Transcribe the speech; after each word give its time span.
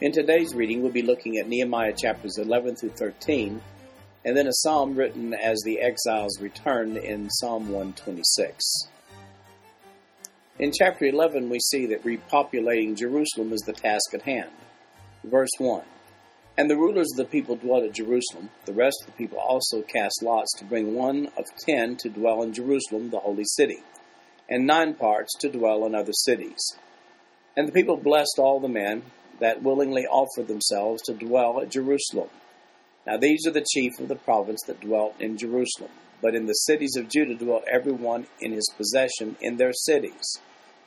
In 0.00 0.12
today's 0.12 0.54
reading, 0.54 0.80
we'll 0.80 0.92
be 0.92 1.02
looking 1.02 1.36
at 1.36 1.46
Nehemiah 1.46 1.92
chapters 1.92 2.38
11 2.38 2.76
through 2.76 2.94
13, 2.96 3.60
and 4.24 4.34
then 4.34 4.46
a 4.46 4.52
psalm 4.52 4.96
written 4.96 5.34
as 5.34 5.60
the 5.62 5.78
exiles 5.78 6.40
returned 6.40 6.96
in 6.96 7.28
Psalm 7.28 7.68
126. 7.68 8.64
In 10.58 10.72
chapter 10.72 11.04
11, 11.04 11.50
we 11.50 11.58
see 11.60 11.84
that 11.86 12.02
repopulating 12.02 12.96
Jerusalem 12.96 13.52
is 13.52 13.60
the 13.60 13.74
task 13.74 14.14
at 14.14 14.22
hand. 14.22 14.48
Verse 15.22 15.50
1 15.58 15.82
And 16.56 16.70
the 16.70 16.78
rulers 16.78 17.08
of 17.12 17.18
the 17.18 17.30
people 17.30 17.56
dwelt 17.56 17.84
at 17.84 17.92
Jerusalem. 17.92 18.48
The 18.64 18.72
rest 18.72 18.96
of 19.02 19.06
the 19.08 19.18
people 19.18 19.38
also 19.38 19.82
cast 19.82 20.22
lots 20.22 20.56
to 20.58 20.64
bring 20.64 20.94
one 20.94 21.26
of 21.36 21.44
ten 21.66 21.98
to 21.98 22.08
dwell 22.08 22.42
in 22.42 22.54
Jerusalem, 22.54 23.10
the 23.10 23.18
holy 23.18 23.44
city 23.44 23.82
and 24.48 24.66
nine 24.66 24.94
parts 24.94 25.36
to 25.40 25.48
dwell 25.50 25.84
in 25.84 25.94
other 25.94 26.12
cities. 26.12 26.58
And 27.54 27.68
the 27.68 27.72
people 27.72 27.98
blessed 27.98 28.38
all 28.38 28.60
the 28.60 28.68
men 28.68 29.02
that 29.40 29.62
willingly 29.62 30.06
offered 30.06 30.48
themselves 30.48 31.02
to 31.02 31.14
dwell 31.14 31.60
at 31.60 31.70
Jerusalem. 31.70 32.28
Now 33.06 33.16
these 33.16 33.46
are 33.46 33.52
the 33.52 33.66
chief 33.68 33.98
of 33.98 34.08
the 34.08 34.16
province 34.16 34.60
that 34.66 34.80
dwelt 34.80 35.20
in 35.20 35.36
Jerusalem. 35.36 35.90
But 36.22 36.34
in 36.34 36.46
the 36.46 36.52
cities 36.52 36.96
of 36.96 37.08
Judah 37.08 37.34
dwelt 37.34 37.64
every 37.70 37.92
one 37.92 38.26
in 38.40 38.52
his 38.52 38.70
possession 38.76 39.36
in 39.40 39.56
their 39.56 39.72
cities, 39.72 40.38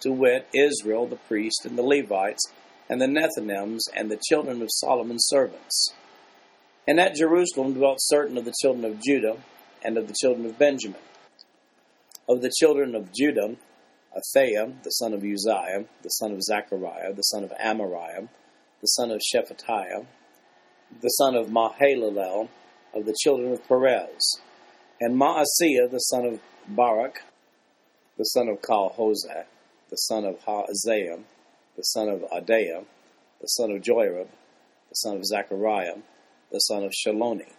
to 0.01 0.11
wit, 0.11 0.47
Israel, 0.53 1.07
the 1.07 1.15
priest, 1.15 1.65
and 1.65 1.77
the 1.77 1.83
Levites, 1.83 2.45
and 2.87 3.01
the 3.01 3.07
Nethinims, 3.07 3.81
and 3.95 4.11
the 4.11 4.21
children 4.29 4.61
of 4.61 4.69
Solomon's 4.71 5.25
servants. 5.27 5.93
And 6.87 6.99
at 6.99 7.15
Jerusalem 7.15 7.73
dwelt 7.73 7.97
certain 7.99 8.37
of 8.37 8.45
the 8.45 8.53
children 8.61 8.85
of 8.85 9.01
Judah, 9.01 9.37
and 9.83 9.97
of 9.97 10.07
the 10.07 10.15
children 10.21 10.45
of 10.45 10.59
Benjamin 10.59 10.99
of 12.27 12.41
the 12.41 12.51
children 12.57 12.95
of 12.95 13.11
Judah, 13.13 13.55
Athaiah, 14.15 14.81
the 14.83 14.89
son 14.91 15.13
of 15.13 15.23
Uzziah, 15.23 15.85
the 16.01 16.09
son 16.09 16.31
of 16.31 16.41
Zechariah, 16.41 17.13
the 17.13 17.23
son 17.23 17.43
of 17.43 17.51
Amariah, 17.51 18.29
the 18.83 18.87
son 18.87 19.11
of 19.11 19.21
Shephatiah, 19.21 20.05
the 21.01 21.07
son 21.07 21.35
of 21.35 21.47
Mahalaleel, 21.47 22.49
of 22.93 23.05
the 23.05 23.15
children 23.17 23.53
of 23.53 23.65
Perez, 23.65 24.41
and 24.99 25.17
Maaseiah, 25.17 25.89
the 25.89 25.99
son 25.99 26.25
of 26.25 26.41
Baruch, 26.67 27.21
the 28.17 28.25
son 28.25 28.49
of 28.49 28.61
Colhozeh, 28.61 29.45
the 29.89 29.95
son 29.95 30.25
of 30.25 30.37
Hazaiah, 30.41 31.23
the 31.77 31.81
son 31.81 32.09
of 32.09 32.23
Adaiah, 32.23 32.83
the 33.39 33.47
son 33.47 33.71
of 33.71 33.81
Joiarib, 33.81 34.27
the 34.89 34.95
son 34.95 35.15
of 35.15 35.25
Zechariah, 35.27 35.99
the 36.51 36.59
son 36.59 36.83
of 36.83 36.91
Shiloni. 36.91 37.53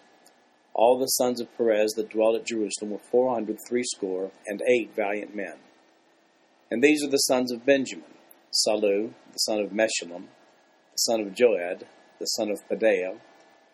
All 0.75 0.99
the 0.99 1.07
sons 1.07 1.41
of 1.41 1.57
Perez 1.57 1.93
that 1.93 2.11
dwelt 2.11 2.37
at 2.37 2.47
Jerusalem 2.47 2.91
were 2.91 2.99
four 2.99 3.33
hundred 3.33 3.57
threescore 3.67 4.31
and 4.47 4.61
eight 4.69 4.95
valiant 4.95 5.35
men. 5.35 5.55
And 6.71 6.85
these 6.85 7.03
are 7.03 7.11
the 7.11 7.17
sons 7.17 7.51
of 7.51 7.65
Benjamin 7.65 8.13
Sallu, 8.53 9.15
the 9.33 9.39
son 9.39 9.61
of 9.61 9.71
Meshullam, 9.71 10.25
the 10.95 10.99
son 10.99 11.21
of 11.23 11.35
Joed, 11.35 11.89
the 12.21 12.27
son 12.27 12.51
of 12.51 12.69
Pedaiah, 12.69 13.19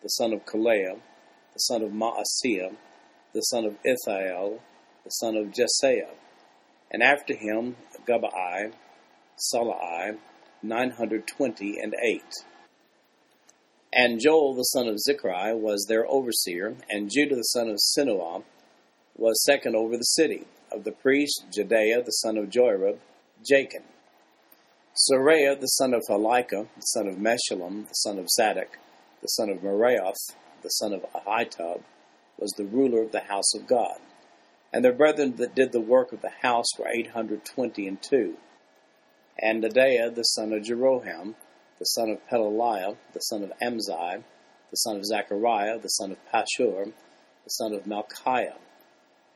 the 0.01 0.09
son 0.09 0.33
of 0.33 0.43
Kolaiah, 0.43 0.99
the 1.53 1.59
son 1.59 1.83
of 1.83 1.91
Maaseiah, 1.91 2.75
the 3.31 3.41
son 3.41 3.63
of 3.63 3.77
Ithiel, 3.85 4.59
the 5.03 5.11
son 5.11 5.35
of 5.35 5.53
Jesaiah, 5.53 6.15
and 6.89 7.03
after 7.03 7.35
him 7.35 7.75
Gabbai, 8.07 8.73
Sallai, 9.37 10.17
nine 10.63 10.91
hundred 10.91 11.27
twenty 11.27 11.77
and 11.79 11.93
eight. 12.03 12.33
And 13.93 14.19
Joel 14.19 14.55
the 14.55 14.63
son 14.63 14.87
of 14.87 14.95
Zichri 15.07 15.55
was 15.55 15.85
their 15.87 16.07
overseer, 16.07 16.75
and 16.89 17.11
Judah 17.11 17.35
the 17.35 17.43
son 17.43 17.69
of 17.69 17.77
Senuah 17.77 18.43
was 19.15 19.43
second 19.43 19.75
over 19.75 19.95
the 19.95 20.03
city. 20.03 20.47
Of 20.71 20.85
the 20.85 20.91
priest 20.91 21.45
Jedaiah 21.55 22.03
the 22.03 22.11
son 22.11 22.37
of 22.37 22.49
Joiarib, 22.49 22.97
Jachin. 23.47 23.83
Seraiah 24.93 25.57
the 25.57 25.67
son 25.67 25.93
of 25.93 26.03
Hilkiah, 26.05 26.65
the 26.75 26.81
son 26.81 27.07
of 27.07 27.15
Meshullam, 27.15 27.87
the 27.87 27.93
son 27.93 28.19
of 28.19 28.29
Zadok, 28.29 28.77
the 29.21 29.27
son 29.27 29.49
of 29.49 29.59
Meraioth, 29.59 30.35
the 30.63 30.69
son 30.69 30.91
of 30.91 31.05
Ahitub, 31.13 31.83
was 32.37 32.51
the 32.57 32.65
ruler 32.65 33.01
of 33.01 33.13
the 33.13 33.21
house 33.21 33.53
of 33.55 33.67
God. 33.67 33.99
And 34.73 34.83
their 34.83 34.91
brethren 34.91 35.37
that 35.37 35.55
did 35.55 35.71
the 35.71 35.79
work 35.79 36.11
of 36.11 36.21
the 36.21 36.33
house 36.41 36.67
were 36.77 36.89
eight 36.89 37.11
hundred 37.11 37.45
twenty 37.45 37.87
and 37.87 38.01
two. 38.01 38.35
And 39.39 39.63
Adaiah 39.63 40.13
the 40.13 40.23
son 40.23 40.51
of 40.51 40.63
Jeroham, 40.63 41.35
the 41.79 41.85
son 41.85 42.09
of 42.09 42.27
Pelaliah, 42.27 42.97
the 43.13 43.19
son 43.21 43.43
of 43.43 43.53
Amzi, 43.63 44.23
the 44.71 44.75
son 44.75 44.97
of 44.97 45.05
Zechariah, 45.05 45.79
the 45.79 45.87
son 45.87 46.11
of 46.11 46.17
Pashur, 46.33 46.91
the 47.45 47.49
son 47.49 47.73
of 47.73 47.85
Malchiah, 47.85 48.57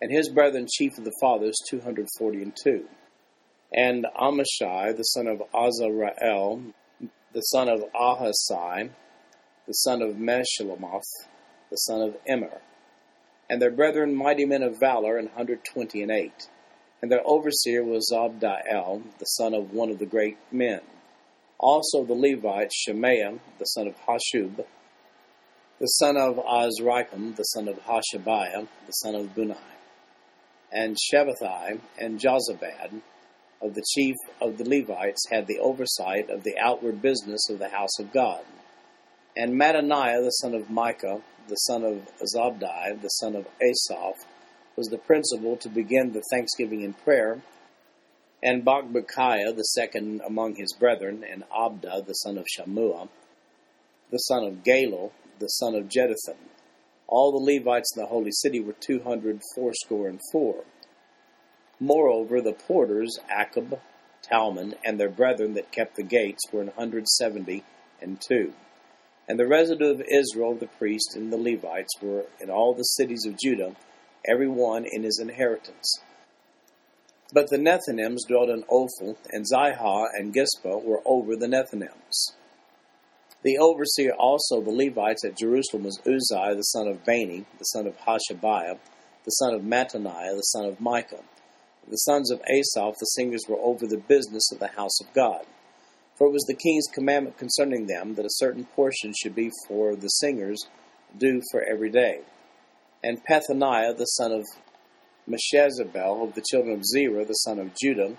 and 0.02 0.12
his 0.12 0.28
brethren 0.28 0.68
chief 0.70 0.98
of 0.98 1.06
the 1.06 1.16
fathers, 1.22 1.56
two 1.70 1.80
hundred 1.80 2.08
forty 2.18 2.42
and 2.42 2.54
two. 2.62 2.90
And 3.74 4.06
Amashai, 4.20 4.96
the 4.96 5.04
son 5.04 5.28
of 5.28 5.42
Azareel, 5.54 6.74
the 7.34 7.42
son 7.42 7.68
of 7.68 7.84
Ahasai, 7.94 8.90
the 9.68 9.74
son 9.74 10.02
of 10.02 10.16
Meshillemoth, 10.16 11.28
the 11.70 11.78
son 11.78 12.02
of 12.02 12.18
Immer, 12.26 12.62
and 13.50 13.62
their 13.62 13.72
brethren 13.72 14.16
mighty 14.16 14.46
men 14.46 14.64
of 14.64 14.80
valor, 14.80 15.18
an 15.18 15.28
hundred 15.36 15.64
twenty 15.64 16.02
and 16.02 16.12
eight. 16.12 16.48
And 17.02 17.12
their 17.12 17.22
overseer 17.26 17.84
was 17.84 18.10
Zabdiel, 18.12 19.04
the 19.20 19.26
son 19.26 19.54
of 19.54 19.74
one 19.74 19.90
of 19.90 20.00
the 20.00 20.06
great 20.06 20.38
men. 20.52 20.82
Also 21.60 22.04
the 22.04 22.14
Levites, 22.14 22.76
Shemaiah, 22.76 23.40
the 23.60 23.66
son 23.66 23.88
of 23.88 23.96
Hashub, 24.08 24.66
the 25.80 25.86
son 25.86 26.16
of 26.18 26.38
Azrikam, 26.38 27.36
the 27.36 27.44
son 27.44 27.68
of 27.68 27.80
Hashabiah, 27.86 28.68
the 28.86 28.92
son 28.92 29.16
of 29.16 29.36
Bunni, 29.36 29.56
and 30.72 30.96
Shabbethai 30.98 31.80
and 32.00 32.20
Jozabad, 32.20 33.02
of 33.62 33.74
the 33.74 33.84
chief 33.94 34.16
of 34.42 34.58
the 34.58 34.68
Levites, 34.68 35.28
had 35.32 35.48
the 35.48 35.60
oversight 35.60 36.30
of 36.30 36.44
the 36.44 36.58
outward 36.58 37.02
business 37.02 37.50
of 37.50 37.60
the 37.60 37.70
house 37.70 38.00
of 38.00 38.12
God. 38.12 38.44
And 39.36 39.60
Mattaniah, 39.60 40.24
the 40.24 40.30
son 40.32 40.54
of 40.54 40.70
Micah, 40.70 41.22
the 41.48 41.56
son 41.56 41.84
of 41.84 42.08
Zabdi, 42.34 43.02
the 43.02 43.10
son 43.10 43.36
of 43.36 43.48
Asaph, 43.62 44.26
was 44.76 44.88
the 44.88 44.98
principal 44.98 45.58
to 45.58 45.70
begin 45.70 46.12
the 46.12 46.24
thanksgiving 46.32 46.84
and 46.84 46.98
prayer 47.04 47.42
and 48.46 48.64
Bakbukiah, 48.64 49.56
the 49.56 49.64
second 49.64 50.22
among 50.22 50.56
his 50.56 50.72
brethren, 50.74 51.24
and 51.28 51.44
Abda, 51.50 52.06
the 52.06 52.14
son 52.14 52.38
of 52.38 52.46
Shammua, 52.46 53.10
the 54.12 54.18
son 54.20 54.44
of 54.44 54.64
Galal, 54.64 55.12
the 55.40 55.48
son 55.48 55.74
of 55.74 55.86
Jeduthun. 55.86 56.38
All 57.08 57.32
the 57.32 57.54
Levites 57.54 57.96
in 57.96 58.04
the 58.04 58.08
holy 58.08 58.32
city 58.32 58.60
were 58.60 58.76
two 58.80 59.02
hundred 59.02 59.42
fourscore 59.56 60.08
and 60.08 60.20
four. 60.32 60.64
Moreover, 61.80 62.42
the 62.42 62.54
porters, 62.54 63.20
Akkub, 63.30 63.80
Talmon, 64.22 64.76
and 64.84 65.00
their 65.00 65.10
brethren 65.10 65.54
that 65.56 65.72
kept 65.72 65.96
the 65.96 66.04
gates 66.04 66.44
were 66.52 66.62
an 66.62 66.72
hundred 66.76 67.08
seventy 67.08 67.64
and 68.02 68.20
two. 68.22 68.54
And 69.28 69.40
the 69.40 69.48
residue 69.48 69.92
of 69.92 70.02
Israel, 70.02 70.56
the 70.56 70.68
priests, 70.68 71.16
and 71.16 71.34
the 71.34 71.38
Levites 71.38 72.00
were 72.02 72.26
in 72.40 72.50
all 72.50 72.74
the 72.74 72.84
cities 72.84 73.26
of 73.26 73.40
Judah, 73.40 73.76
every 74.28 74.48
one 74.48 74.86
in 74.86 75.04
his 75.04 75.20
inheritance. 75.20 76.00
But 77.34 77.50
the 77.50 77.58
Nethinims 77.58 78.28
dwelt 78.28 78.50
in 78.50 78.64
Ophel, 78.70 79.18
and 79.32 79.46
Zihah 79.52 80.08
and 80.14 80.34
Gispa 80.34 80.84
were 80.84 81.02
over 81.06 81.36
the 81.36 81.48
Nethinims. 81.48 82.36
The 83.44 83.58
overseer 83.58 84.14
also 84.14 84.60
of 84.60 84.66
the 84.66 84.72
Levites 84.72 85.26
at 85.26 85.38
Jerusalem 85.38 85.84
was 85.84 86.00
Uzziah 86.06 86.56
the 86.56 86.62
son 86.62 86.88
of 86.88 87.04
Bani, 87.04 87.46
the 87.58 87.66
son 87.66 87.86
of 87.88 87.98
Hashabiah, 87.98 88.78
the 89.24 89.32
son 89.32 89.54
of 89.54 89.62
Mattaniah, 89.62 90.36
the 90.36 90.42
son 90.42 90.66
of 90.66 90.80
Micah. 90.80 91.24
The 91.90 91.98
sons 91.98 92.32
of 92.32 92.42
Asaph, 92.50 92.96
the 93.00 93.06
singers, 93.06 93.44
were 93.48 93.60
over 93.60 93.86
the 93.86 93.98
business 93.98 94.52
of 94.52 94.60
the 94.60 94.70
house 94.70 95.00
of 95.02 95.14
God. 95.14 95.46
For 96.18 96.28
it 96.28 96.34
was 96.34 96.46
the 96.48 96.56
king's 96.56 96.88
commandment 96.94 97.38
concerning 97.38 97.88
them 97.88 98.16
that 98.16 98.26
a 98.26 98.30
certain 98.32 98.66
portion 98.66 99.14
should 99.14 99.36
be 99.36 99.52
for 99.68 99.96
the 99.96 100.08
singers, 100.08 100.68
due 101.18 101.42
for 101.52 101.64
every 101.64 101.90
day. 101.90 102.22
And 103.04 103.24
Pethahiah, 103.24 103.98
the 103.98 104.06
son 104.06 104.32
of 104.32 104.44
Meshezabeel 105.30 106.28
of 106.28 106.34
the 106.34 106.44
children 106.50 106.76
of 106.76 106.86
Zerah, 106.86 107.26
the 107.26 107.34
son 107.34 107.60
of 107.60 107.76
Judah, 107.76 108.16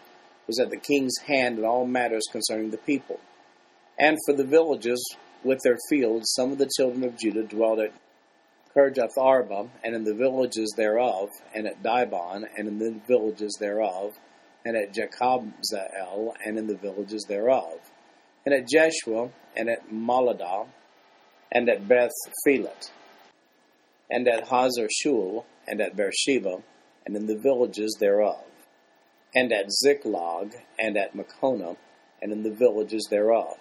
was 0.46 0.60
at 0.60 0.70
the 0.70 0.76
king's 0.76 1.16
hand 1.26 1.58
in 1.58 1.64
all 1.64 1.86
matters 1.86 2.24
concerning 2.30 2.70
the 2.70 2.78
people. 2.78 3.18
And 3.98 4.18
for 4.26 4.34
the 4.34 4.44
villages 4.44 5.02
with 5.42 5.60
their 5.64 5.78
fields, 5.88 6.32
some 6.34 6.52
of 6.52 6.58
the 6.58 6.70
children 6.76 7.04
of 7.04 7.18
Judah 7.18 7.42
dwelt 7.42 7.80
at 7.80 7.92
Kirjath 8.76 9.16
Arba, 9.16 9.70
and 9.82 9.94
in 9.94 10.04
the 10.04 10.12
villages 10.12 10.74
thereof, 10.76 11.30
and 11.54 11.66
at 11.66 11.82
Dibon, 11.82 12.46
and 12.56 12.68
in 12.68 12.78
the 12.78 13.00
villages 13.08 13.56
thereof, 13.58 14.18
and 14.66 14.76
at 14.76 14.92
Jekabzeel, 14.92 16.34
and 16.44 16.58
in 16.58 16.66
the 16.66 16.76
villages 16.76 17.24
thereof. 17.26 17.80
and 18.44 18.54
at 18.54 18.68
Jeshua, 18.68 19.30
and 19.56 19.68
at 19.68 19.90
Moladah, 19.90 20.68
and 21.50 21.68
at 21.68 21.88
Beth 21.88 22.12
Phelet, 22.44 22.92
and 24.10 24.28
at 24.28 24.48
Hazar 24.48 24.88
Shual, 24.88 25.44
and 25.66 25.80
at 25.80 25.96
Beersheba, 25.96 26.62
and 27.04 27.16
in 27.16 27.26
the 27.26 27.36
villages 27.36 27.96
thereof, 27.98 28.44
and 29.34 29.52
at 29.52 29.72
Ziklag, 29.72 30.54
and 30.78 30.96
at 30.96 31.14
Mekonah, 31.16 31.76
and 32.22 32.30
in 32.30 32.42
the 32.42 32.50
villages 32.50 33.08
thereof, 33.10 33.58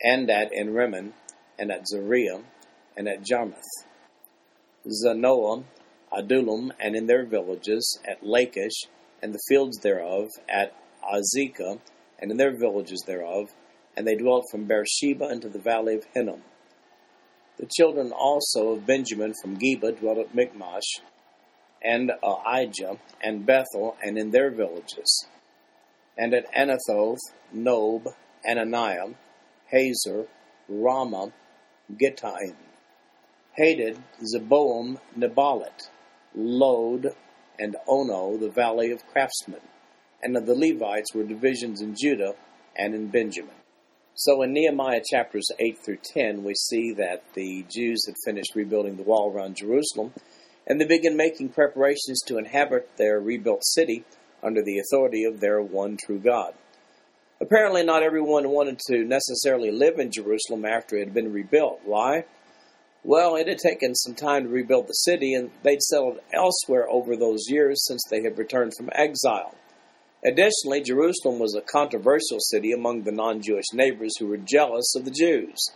and 0.00 0.30
at 0.30 0.50
Enrimmon, 0.52 1.12
and 1.58 1.70
at 1.70 1.84
Zareah, 1.92 2.44
and 2.96 3.08
at 3.08 3.22
Jarmuth, 3.22 3.84
Zanoah, 4.88 5.64
Adullam, 6.12 6.72
and 6.78 6.94
in 6.94 7.06
their 7.06 7.24
villages, 7.24 7.98
at 8.08 8.24
Lachish, 8.24 8.86
and 9.22 9.34
the 9.34 9.42
fields 9.48 9.78
thereof, 9.78 10.30
at 10.48 10.74
Azekah, 11.02 11.80
and 12.18 12.30
in 12.30 12.36
their 12.36 12.56
villages 12.56 13.02
thereof, 13.06 13.50
and 13.96 14.06
they 14.06 14.14
dwelt 14.14 14.44
from 14.50 14.66
Beersheba 14.66 15.30
into 15.30 15.48
the 15.48 15.58
valley 15.58 15.94
of 15.94 16.04
Hinnom. 16.14 16.42
The 17.58 17.66
children 17.66 18.12
also 18.12 18.70
of 18.70 18.86
Benjamin 18.86 19.34
from 19.42 19.58
Geba 19.58 19.98
dwelt 19.98 20.18
at 20.18 20.34
Michmash, 20.34 21.00
and 21.82 22.12
Ahijah, 22.22 22.98
and 23.22 23.46
Bethel, 23.46 23.96
and 24.02 24.18
in 24.18 24.30
their 24.30 24.50
villages, 24.50 25.26
and 26.16 26.34
at 26.34 26.52
Anathoth, 26.54 27.18
Nob, 27.52 28.08
Ananiah, 28.48 29.14
Hazor, 29.70 30.26
Ramah, 30.68 31.32
Gittaim, 31.96 32.56
Hadid, 33.58 33.98
Zeboim, 34.22 34.98
Neballat, 35.16 35.88
Lod, 36.34 37.14
and 37.58 37.76
Ono, 37.88 38.36
the 38.36 38.50
valley 38.50 38.90
of 38.90 39.06
craftsmen. 39.06 39.60
And 40.22 40.36
of 40.36 40.46
the 40.46 40.54
Levites 40.54 41.14
were 41.14 41.24
divisions 41.24 41.80
in 41.80 41.94
Judah 41.98 42.34
and 42.76 42.94
in 42.94 43.08
Benjamin. 43.08 43.54
So 44.14 44.42
in 44.42 44.52
Nehemiah 44.52 45.02
chapters 45.08 45.46
8 45.58 45.78
through 45.84 45.98
10, 46.14 46.42
we 46.42 46.54
see 46.54 46.92
that 46.94 47.22
the 47.34 47.66
Jews 47.70 48.04
had 48.06 48.14
finished 48.24 48.54
rebuilding 48.54 48.96
the 48.96 49.02
wall 49.02 49.30
around 49.30 49.56
Jerusalem, 49.56 50.12
and 50.66 50.80
they 50.80 50.86
began 50.86 51.16
making 51.16 51.50
preparations 51.50 52.22
to 52.26 52.38
inhabit 52.38 52.96
their 52.96 53.20
rebuilt 53.20 53.62
city 53.64 54.04
under 54.42 54.62
the 54.62 54.78
authority 54.78 55.24
of 55.24 55.40
their 55.40 55.60
one 55.60 55.96
true 55.96 56.18
God. 56.18 56.54
Apparently, 57.40 57.84
not 57.84 58.02
everyone 58.02 58.48
wanted 58.48 58.78
to 58.86 59.04
necessarily 59.04 59.70
live 59.70 59.98
in 59.98 60.10
Jerusalem 60.10 60.64
after 60.64 60.96
it 60.96 61.04
had 61.04 61.14
been 61.14 61.32
rebuilt. 61.32 61.80
Why? 61.84 62.24
Well, 63.06 63.36
it 63.36 63.46
had 63.46 63.58
taken 63.58 63.94
some 63.94 64.16
time 64.16 64.42
to 64.42 64.48
rebuild 64.48 64.88
the 64.88 64.92
city, 64.92 65.32
and 65.32 65.52
they'd 65.62 65.80
settled 65.80 66.18
elsewhere 66.32 66.88
over 66.90 67.16
those 67.16 67.48
years 67.48 67.86
since 67.86 68.02
they 68.10 68.20
had 68.22 68.36
returned 68.36 68.72
from 68.76 68.90
exile. 68.92 69.54
Additionally, 70.24 70.80
Jerusalem 70.80 71.38
was 71.38 71.54
a 71.54 71.60
controversial 71.60 72.40
city 72.40 72.72
among 72.72 73.02
the 73.02 73.12
non 73.12 73.40
Jewish 73.40 73.66
neighbors 73.72 74.18
who 74.18 74.26
were 74.26 74.36
jealous 74.36 74.92
of 74.96 75.04
the 75.04 75.12
Jews. 75.12 75.70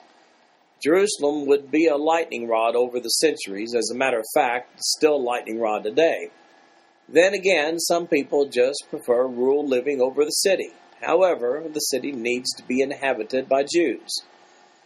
Jerusalem 0.82 1.46
would 1.46 1.70
be 1.70 1.86
a 1.86 1.96
lightning 1.96 2.48
rod 2.48 2.74
over 2.74 2.98
the 2.98 3.08
centuries, 3.08 3.76
as 3.76 3.92
a 3.92 3.96
matter 3.96 4.18
of 4.18 4.26
fact, 4.34 4.80
still 4.82 5.14
a 5.14 5.22
lightning 5.22 5.60
rod 5.60 5.84
today. 5.84 6.30
Then 7.08 7.32
again, 7.32 7.78
some 7.78 8.08
people 8.08 8.46
just 8.46 8.86
prefer 8.90 9.28
rural 9.28 9.64
living 9.64 10.00
over 10.00 10.24
the 10.24 10.30
city. 10.30 10.72
However, 11.00 11.62
the 11.72 11.78
city 11.78 12.10
needs 12.10 12.52
to 12.54 12.64
be 12.64 12.80
inhabited 12.80 13.48
by 13.48 13.62
Jews. 13.62 14.24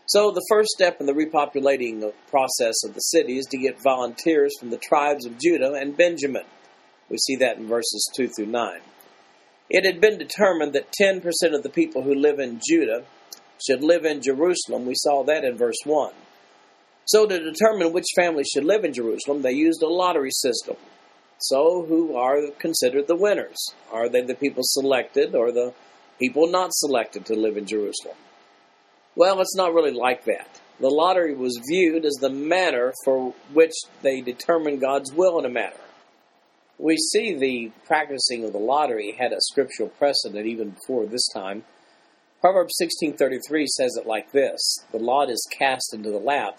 So, 0.06 0.30
the 0.30 0.44
first 0.50 0.68
step 0.70 1.00
in 1.00 1.06
the 1.06 1.14
repopulating 1.14 2.12
process 2.28 2.74
of 2.84 2.92
the 2.92 3.00
city 3.00 3.38
is 3.38 3.46
to 3.46 3.56
get 3.56 3.82
volunteers 3.82 4.52
from 4.60 4.68
the 4.68 4.76
tribes 4.76 5.24
of 5.24 5.38
Judah 5.38 5.72
and 5.72 5.96
Benjamin. 5.96 6.44
We 7.08 7.16
see 7.16 7.36
that 7.36 7.56
in 7.56 7.66
verses 7.66 8.10
2 8.14 8.28
through 8.28 8.46
9. 8.46 8.80
It 9.70 9.86
had 9.86 10.02
been 10.02 10.18
determined 10.18 10.74
that 10.74 10.92
10% 11.00 11.22
of 11.54 11.62
the 11.62 11.70
people 11.70 12.02
who 12.02 12.14
live 12.14 12.38
in 12.38 12.60
Judah 12.68 13.04
should 13.64 13.82
live 13.82 14.04
in 14.04 14.20
Jerusalem. 14.20 14.84
We 14.84 14.94
saw 14.94 15.24
that 15.24 15.42
in 15.42 15.56
verse 15.56 15.80
1. 15.84 16.12
So, 17.06 17.26
to 17.26 17.38
determine 17.38 17.94
which 17.94 18.06
families 18.14 18.50
should 18.52 18.64
live 18.64 18.84
in 18.84 18.92
Jerusalem, 18.92 19.40
they 19.40 19.52
used 19.52 19.82
a 19.82 19.88
lottery 19.88 20.32
system. 20.32 20.76
So, 21.38 21.86
who 21.86 22.14
are 22.14 22.50
considered 22.58 23.06
the 23.06 23.16
winners? 23.16 23.56
Are 23.90 24.10
they 24.10 24.20
the 24.20 24.34
people 24.34 24.64
selected 24.64 25.34
or 25.34 25.50
the 25.50 25.72
people 26.18 26.46
not 26.46 26.74
selected 26.74 27.24
to 27.26 27.34
live 27.34 27.56
in 27.56 27.64
Jerusalem? 27.64 28.16
Well, 29.16 29.40
it's 29.40 29.56
not 29.56 29.74
really 29.74 29.92
like 29.92 30.24
that. 30.24 30.60
The 30.80 30.88
lottery 30.88 31.34
was 31.34 31.60
viewed 31.68 32.04
as 32.04 32.14
the 32.14 32.30
manner 32.30 32.92
for 33.04 33.32
which 33.52 33.74
they 34.02 34.20
determined 34.20 34.80
God's 34.80 35.12
will 35.12 35.38
in 35.38 35.44
a 35.44 35.50
matter. 35.50 35.78
We 36.78 36.96
see 36.96 37.34
the 37.34 37.70
practicing 37.86 38.44
of 38.44 38.52
the 38.52 38.58
lottery 38.58 39.12
had 39.12 39.32
a 39.32 39.40
scriptural 39.40 39.88
precedent 39.88 40.46
even 40.46 40.70
before 40.70 41.06
this 41.06 41.28
time. 41.32 41.64
Proverbs 42.40 42.76
16:33 42.76 43.66
says 43.66 43.96
it 43.96 44.06
like 44.06 44.32
this: 44.32 44.84
"The 44.90 44.98
lot 44.98 45.30
is 45.30 45.46
cast 45.56 45.94
into 45.94 46.10
the 46.10 46.18
lap, 46.18 46.58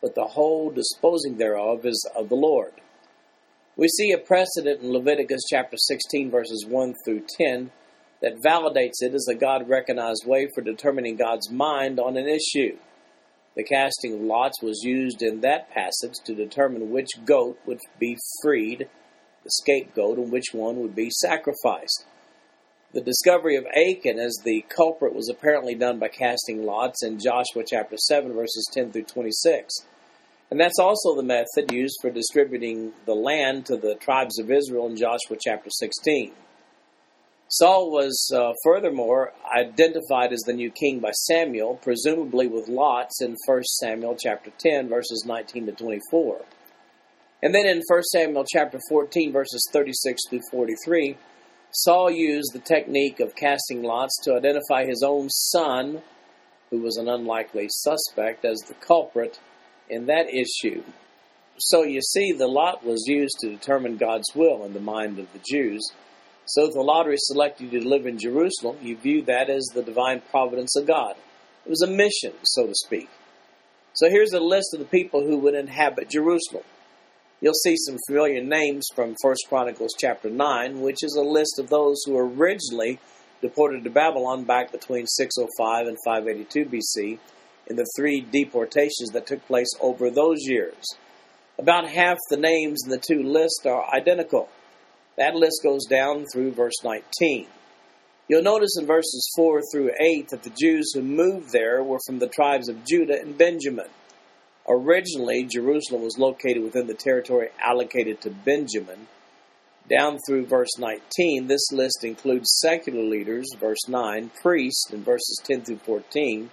but 0.00 0.16
the 0.16 0.26
whole 0.26 0.70
disposing 0.70 1.36
thereof 1.36 1.86
is 1.86 2.04
of 2.16 2.28
the 2.28 2.34
Lord." 2.34 2.72
We 3.76 3.86
see 3.88 4.10
a 4.10 4.18
precedent 4.18 4.82
in 4.82 4.92
Leviticus 4.92 5.44
chapter 5.48 5.76
16 5.76 6.30
verses 6.30 6.66
1 6.66 6.94
through 7.04 7.26
10 7.38 7.70
that 8.22 8.40
validates 8.40 9.02
it 9.02 9.14
as 9.14 9.26
a 9.28 9.34
God 9.34 9.68
recognized 9.68 10.24
way 10.24 10.48
for 10.54 10.62
determining 10.62 11.16
God's 11.16 11.50
mind 11.50 12.00
on 12.00 12.16
an 12.16 12.26
issue. 12.26 12.78
The 13.56 13.64
casting 13.64 14.14
of 14.14 14.20
lots 14.20 14.62
was 14.62 14.82
used 14.82 15.22
in 15.22 15.40
that 15.40 15.70
passage 15.70 16.14
to 16.24 16.34
determine 16.34 16.90
which 16.90 17.10
goat 17.26 17.58
would 17.66 17.80
be 17.98 18.16
freed 18.42 18.88
the 19.44 19.50
scapegoat 19.50 20.18
and 20.18 20.30
which 20.30 20.52
one 20.52 20.76
would 20.76 20.94
be 20.94 21.10
sacrificed. 21.10 22.06
The 22.92 23.00
discovery 23.00 23.56
of 23.56 23.66
Achan 23.66 24.18
as 24.18 24.38
the 24.44 24.64
culprit 24.68 25.14
was 25.14 25.28
apparently 25.28 25.74
done 25.74 25.98
by 25.98 26.08
casting 26.08 26.64
lots 26.64 27.02
in 27.02 27.18
Joshua 27.18 27.64
chapter 27.66 27.96
7, 27.96 28.32
verses 28.32 28.68
10 28.72 28.92
through 28.92 29.04
26. 29.04 29.86
And 30.50 30.60
that's 30.60 30.78
also 30.78 31.16
the 31.16 31.22
method 31.22 31.72
used 31.72 31.96
for 32.02 32.10
distributing 32.10 32.92
the 33.06 33.14
land 33.14 33.66
to 33.66 33.76
the 33.76 33.94
tribes 33.94 34.38
of 34.38 34.50
Israel 34.50 34.86
in 34.86 34.96
Joshua 34.96 35.38
chapter 35.40 35.70
16. 35.70 36.32
Saul 37.54 37.90
was 37.90 38.32
uh, 38.34 38.54
furthermore 38.64 39.34
identified 39.54 40.32
as 40.32 40.40
the 40.40 40.54
new 40.54 40.70
king 40.70 41.00
by 41.00 41.10
Samuel, 41.10 41.78
presumably 41.82 42.46
with 42.46 42.66
lots 42.66 43.20
in 43.20 43.36
1 43.44 43.64
Samuel 43.64 44.16
chapter 44.18 44.50
10, 44.56 44.88
verses 44.88 45.24
19 45.26 45.66
to 45.66 45.72
24. 45.72 46.46
And 47.42 47.54
then 47.54 47.66
in 47.66 47.82
1 47.86 48.02
Samuel 48.04 48.46
chapter 48.50 48.80
14, 48.88 49.32
verses 49.32 49.68
36 49.70 50.22
through 50.30 50.40
43, 50.50 51.18
Saul 51.72 52.10
used 52.10 52.54
the 52.54 52.58
technique 52.58 53.20
of 53.20 53.36
casting 53.36 53.82
lots 53.82 54.18
to 54.22 54.34
identify 54.34 54.86
his 54.86 55.02
own 55.06 55.28
son, 55.28 56.00
who 56.70 56.80
was 56.80 56.96
an 56.96 57.06
unlikely 57.06 57.68
suspect, 57.68 58.46
as 58.46 58.60
the 58.60 58.74
culprit 58.80 59.38
in 59.90 60.06
that 60.06 60.28
issue. 60.30 60.82
So 61.58 61.82
you 61.82 62.00
see, 62.00 62.32
the 62.32 62.48
lot 62.48 62.82
was 62.82 63.04
used 63.06 63.36
to 63.40 63.50
determine 63.50 63.98
God's 63.98 64.34
will 64.34 64.64
in 64.64 64.72
the 64.72 64.80
mind 64.80 65.18
of 65.18 65.30
the 65.34 65.40
Jews. 65.46 65.92
So 66.46 66.68
the 66.68 66.80
lottery 66.80 67.16
selected 67.18 67.72
you 67.72 67.80
to 67.80 67.88
live 67.88 68.06
in 68.06 68.18
Jerusalem, 68.18 68.76
you 68.82 68.96
viewed 68.96 69.26
that 69.26 69.48
as 69.48 69.64
the 69.74 69.82
divine 69.82 70.22
providence 70.30 70.76
of 70.76 70.86
God. 70.86 71.16
It 71.64 71.70
was 71.70 71.82
a 71.82 71.86
mission, 71.86 72.32
so 72.42 72.66
to 72.66 72.74
speak. 72.74 73.08
So 73.94 74.10
here's 74.10 74.32
a 74.32 74.40
list 74.40 74.74
of 74.74 74.80
the 74.80 74.86
people 74.86 75.26
who 75.26 75.38
would 75.38 75.54
inhabit 75.54 76.10
Jerusalem 76.10 76.64
you'll 77.42 77.52
see 77.54 77.76
some 77.76 77.98
familiar 78.06 78.42
names 78.42 78.86
from 78.94 79.16
1 79.20 79.34
Chronicles 79.48 79.94
chapter 79.98 80.30
9, 80.30 80.80
which 80.80 81.02
is 81.02 81.14
a 81.14 81.22
list 81.22 81.58
of 81.58 81.68
those 81.68 82.00
who 82.06 82.12
were 82.12 82.26
originally 82.26 83.00
deported 83.42 83.82
to 83.82 83.90
Babylon 83.90 84.44
back 84.44 84.70
between 84.70 85.06
605 85.06 85.88
and 85.88 85.98
582 86.06 86.64
BC 86.64 87.18
in 87.66 87.76
the 87.76 87.86
three 87.96 88.20
deportations 88.20 89.10
that 89.12 89.26
took 89.26 89.44
place 89.46 89.70
over 89.80 90.08
those 90.08 90.46
years. 90.46 90.84
About 91.58 91.88
half 91.88 92.18
the 92.30 92.36
names 92.36 92.82
in 92.84 92.90
the 92.90 92.98
two 92.98 93.22
lists 93.22 93.66
are 93.66 93.92
identical. 93.92 94.48
That 95.16 95.34
list 95.34 95.60
goes 95.62 95.84
down 95.86 96.24
through 96.32 96.52
verse 96.52 96.82
19. 96.82 97.46
You'll 98.28 98.42
notice 98.42 98.78
in 98.78 98.86
verses 98.86 99.30
4 99.36 99.60
through 99.70 99.90
8 100.00 100.28
that 100.30 100.42
the 100.42 100.52
Jews 100.58 100.92
who 100.94 101.02
moved 101.02 101.52
there 101.52 101.82
were 101.82 101.98
from 102.06 102.18
the 102.18 102.28
tribes 102.28 102.68
of 102.68 102.84
Judah 102.84 103.20
and 103.20 103.36
Benjamin. 103.36 103.88
Originally, 104.68 105.44
Jerusalem 105.44 106.02
was 106.02 106.18
located 106.18 106.62
within 106.62 106.86
the 106.86 106.94
territory 106.94 107.48
allocated 107.60 108.20
to 108.22 108.30
Benjamin. 108.30 109.08
Down 109.90 110.18
through 110.26 110.46
verse 110.46 110.78
19, 110.78 111.48
this 111.48 111.72
list 111.72 112.04
includes 112.04 112.58
secular 112.62 113.02
leaders, 113.02 113.48
verse 113.58 113.88
9, 113.88 114.30
priests 114.40 114.90
in 114.92 115.02
verses 115.02 115.40
10 115.44 115.62
through 115.62 115.78
14, 115.78 116.50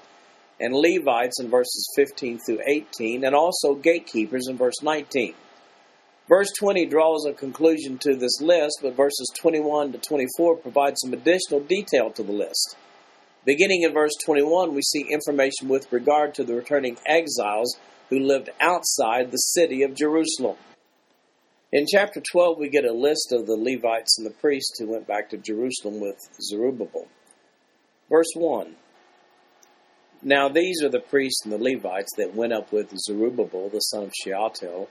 and 0.60 0.74
Levites 0.75 1.39
in 1.39 1.50
verses 1.50 1.88
15 1.96 2.39
through 2.46 2.60
18, 2.68 3.24
and 3.24 3.36
also 3.36 3.75
gatekeepers 3.75 4.48
in 4.50 4.58
verse 4.58 4.82
19. 4.82 5.36
Verse 6.29 6.51
20 6.59 6.86
draws 6.86 7.25
a 7.25 7.33
conclusion 7.33 7.98
to 7.98 8.15
this 8.15 8.39
list, 8.39 8.79
but 8.83 8.95
verses 8.95 9.31
21 9.39 9.93
to 9.93 9.98
24 9.98 10.57
provide 10.57 10.93
some 11.00 11.12
additional 11.12 11.59
detail 11.59 12.12
to 12.12 12.21
the 12.21 12.31
list. 12.31 12.77
Beginning 13.45 13.81
in 13.81 13.93
verse 13.93 14.13
21, 14.24 14.75
we 14.75 14.83
see 14.83 15.07
information 15.09 15.67
with 15.67 15.91
regard 15.91 16.36
to 16.36 16.43
the 16.43 16.53
returning 16.53 16.98
exiles 17.07 17.79
who 18.12 18.19
lived 18.19 18.51
outside 18.62 19.31
the 19.31 19.38
city 19.38 19.81
of 19.81 19.95
Jerusalem. 19.95 20.57
In 21.71 21.88
chapter 21.91 22.21
12, 22.21 22.59
we 22.59 22.69
get 22.69 22.86
a 22.86 22.93
list 22.93 23.31
of 23.31 23.48
the 23.48 23.57
Levites 23.57 24.19
and 24.19 24.27
the 24.27 24.36
priests 24.39 24.77
who 24.77 24.91
went 24.91 25.07
back 25.07 25.31
to 25.31 25.38
Jerusalem 25.38 26.00
with 26.00 26.17
Zerubbabel. 26.39 27.07
Verse 28.07 28.31
1 28.36 28.75
Now 30.21 30.48
these 30.48 30.83
are 30.83 30.89
the 30.89 31.00
priests 31.00 31.41
and 31.43 31.53
the 31.53 31.57
Levites 31.57 32.12
that 32.17 32.36
went 32.36 32.53
up 32.53 32.71
with 32.71 32.95
Zerubbabel 33.00 33.69
the 33.69 33.79
son 33.79 34.03
of 34.03 34.13
Shealtiel, 34.24 34.89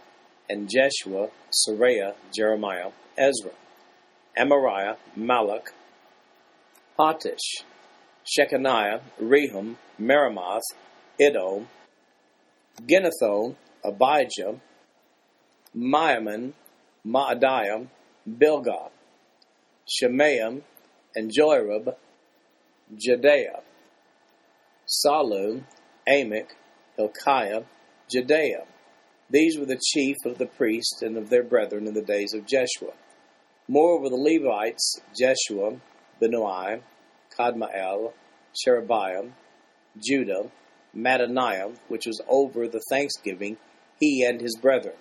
and 0.49 0.69
Jeshua, 0.69 1.28
Seraiah, 1.50 2.14
Jeremiah, 2.33 2.90
Ezra, 3.17 3.50
Amariah, 4.38 4.97
Malluch, 5.17 5.69
Hattush, 6.99 7.64
Shechaniah, 8.25 9.00
Rehum, 9.21 9.76
Meremoth, 10.00 10.62
Iddo, 11.21 11.67
Ginnetho, 12.83 13.57
Abijah, 13.85 14.61
Miamin, 15.76 16.52
Maadiah, 17.07 17.87
Bilgah, 18.28 18.90
Shemaiah, 19.88 20.61
and 21.14 21.31
Joiarib, 21.31 21.95
Jedaiah, 22.97 23.61
Sallu, 24.87 25.62
Amok, 26.09 26.57
Hilkiah, 26.97 27.62
Jedaiah. 28.12 28.64
These 29.30 29.58
were 29.58 29.66
the 29.66 29.80
chief 29.92 30.16
of 30.25 30.38
the 30.38 30.47
priests 30.47 31.02
and 31.02 31.16
of 31.16 31.28
their 31.28 31.42
brethren 31.42 31.87
in 31.87 31.94
the 31.94 32.02
days 32.02 32.32
of 32.32 32.47
Jeshua. 32.47 32.92
Moreover, 33.68 34.08
the 34.08 34.16
Levites, 34.16 35.00
Jeshua, 35.18 35.78
Binnui, 36.20 36.80
Kadmiel, 37.38 38.12
Sherebiah, 38.58 39.30
Judah, 39.99 40.50
Mattaniah, 40.97 41.76
which 41.88 42.06
was 42.06 42.23
over 42.28 42.66
the 42.66 42.82
thanksgiving, 42.88 43.58
he 44.00 44.25
and 44.25 44.40
his 44.40 44.56
brethren. 44.56 44.97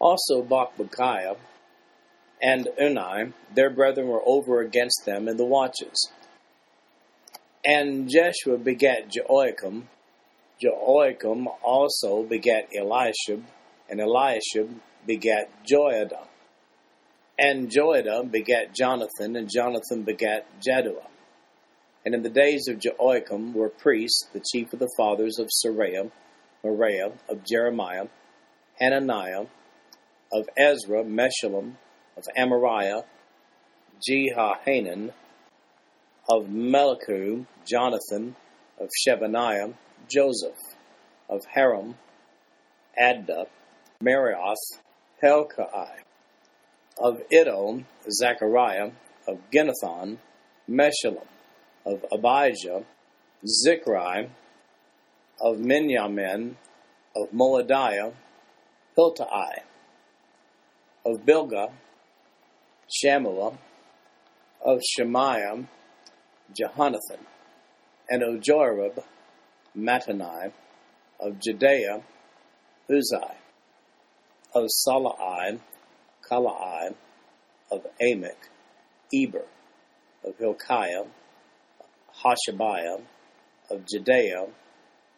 Also 0.00 0.42
Bakbukiah 0.42 1.36
and 2.42 2.68
Unni, 2.80 3.32
their 3.54 3.70
brethren 3.70 4.08
were 4.08 4.22
over 4.26 4.60
against 4.60 5.04
them 5.06 5.28
in 5.28 5.36
the 5.36 5.44
watches. 5.44 6.10
And 7.64 8.10
Jeshua 8.10 8.58
begat 8.58 9.10
Jehoiakim. 9.10 9.88
Jehoiakim 10.60 11.48
also 11.62 12.22
begat 12.22 12.68
Eliashib, 12.72 13.44
and 13.88 14.00
Eliashib 14.00 14.80
begat 15.06 15.50
Joiada. 15.64 16.26
And 17.38 17.68
Joiada 17.70 18.30
begat 18.30 18.74
Jonathan, 18.74 19.36
and 19.36 19.50
Jonathan 19.50 20.02
begat 20.04 20.46
Jaddua. 20.60 21.06
And 22.04 22.14
in 22.14 22.22
the 22.22 22.28
days 22.28 22.68
of 22.68 22.78
Jehoiakim 22.78 23.54
were 23.54 23.68
priests, 23.68 24.28
the 24.32 24.44
chief 24.52 24.72
of 24.72 24.78
the 24.78 24.92
fathers 24.96 25.38
of 25.38 25.48
Seraiah, 25.64 26.10
Meraiah, 26.62 27.12
of 27.28 27.44
Jeremiah, 27.44 28.06
Hananiah, 28.78 29.46
of 30.32 30.48
Ezra, 30.56 31.02
Meshullam, 31.02 31.74
of 32.16 32.24
Amariah, 32.36 33.04
Jehohanan, 34.06 35.12
of 36.28 36.46
Melicu, 36.46 37.46
Jonathan, 37.66 38.36
of 38.78 38.88
Shebaniah, 39.06 39.74
Joseph, 40.08 40.58
of 41.28 41.44
Harim, 41.54 41.96
Adda, 42.98 43.46
Meraioth, 44.02 44.80
Helkai, 45.22 45.90
of 46.98 47.22
Iddo, 47.30 47.84
Zechariah, 48.10 48.90
of 49.26 49.38
Ginnethon, 49.50 50.18
Meshullam, 50.68 51.26
of 51.84 52.04
Abijah, 52.12 52.84
Zichri, 53.44 54.28
of 55.40 55.56
Miniamin, 55.58 56.54
of 57.16 57.30
Moadiah, 57.30 58.12
Hiltai, 58.96 59.60
of 61.04 61.20
Bilgah, 61.26 61.70
Shammua, 62.88 63.56
of 64.64 64.80
Shemaiah, 64.82 65.64
Jehonathan, 66.58 67.20
and 68.08 68.22
of 68.22 68.40
Mattenai, 69.76 70.52
of 71.20 71.34
Jedaiah, 71.34 72.02
Uzai, 72.90 73.34
of 74.54 74.68
Sallai, 74.70 75.58
Kallai, 76.28 76.90
of 77.70 77.86
Amok, 78.00 78.48
Eber, 79.12 79.46
of 80.24 80.38
Hilkiah, 80.38 81.04
Hashabiah, 82.22 83.02
of 83.70 83.84
Jedaiah, 83.84 84.50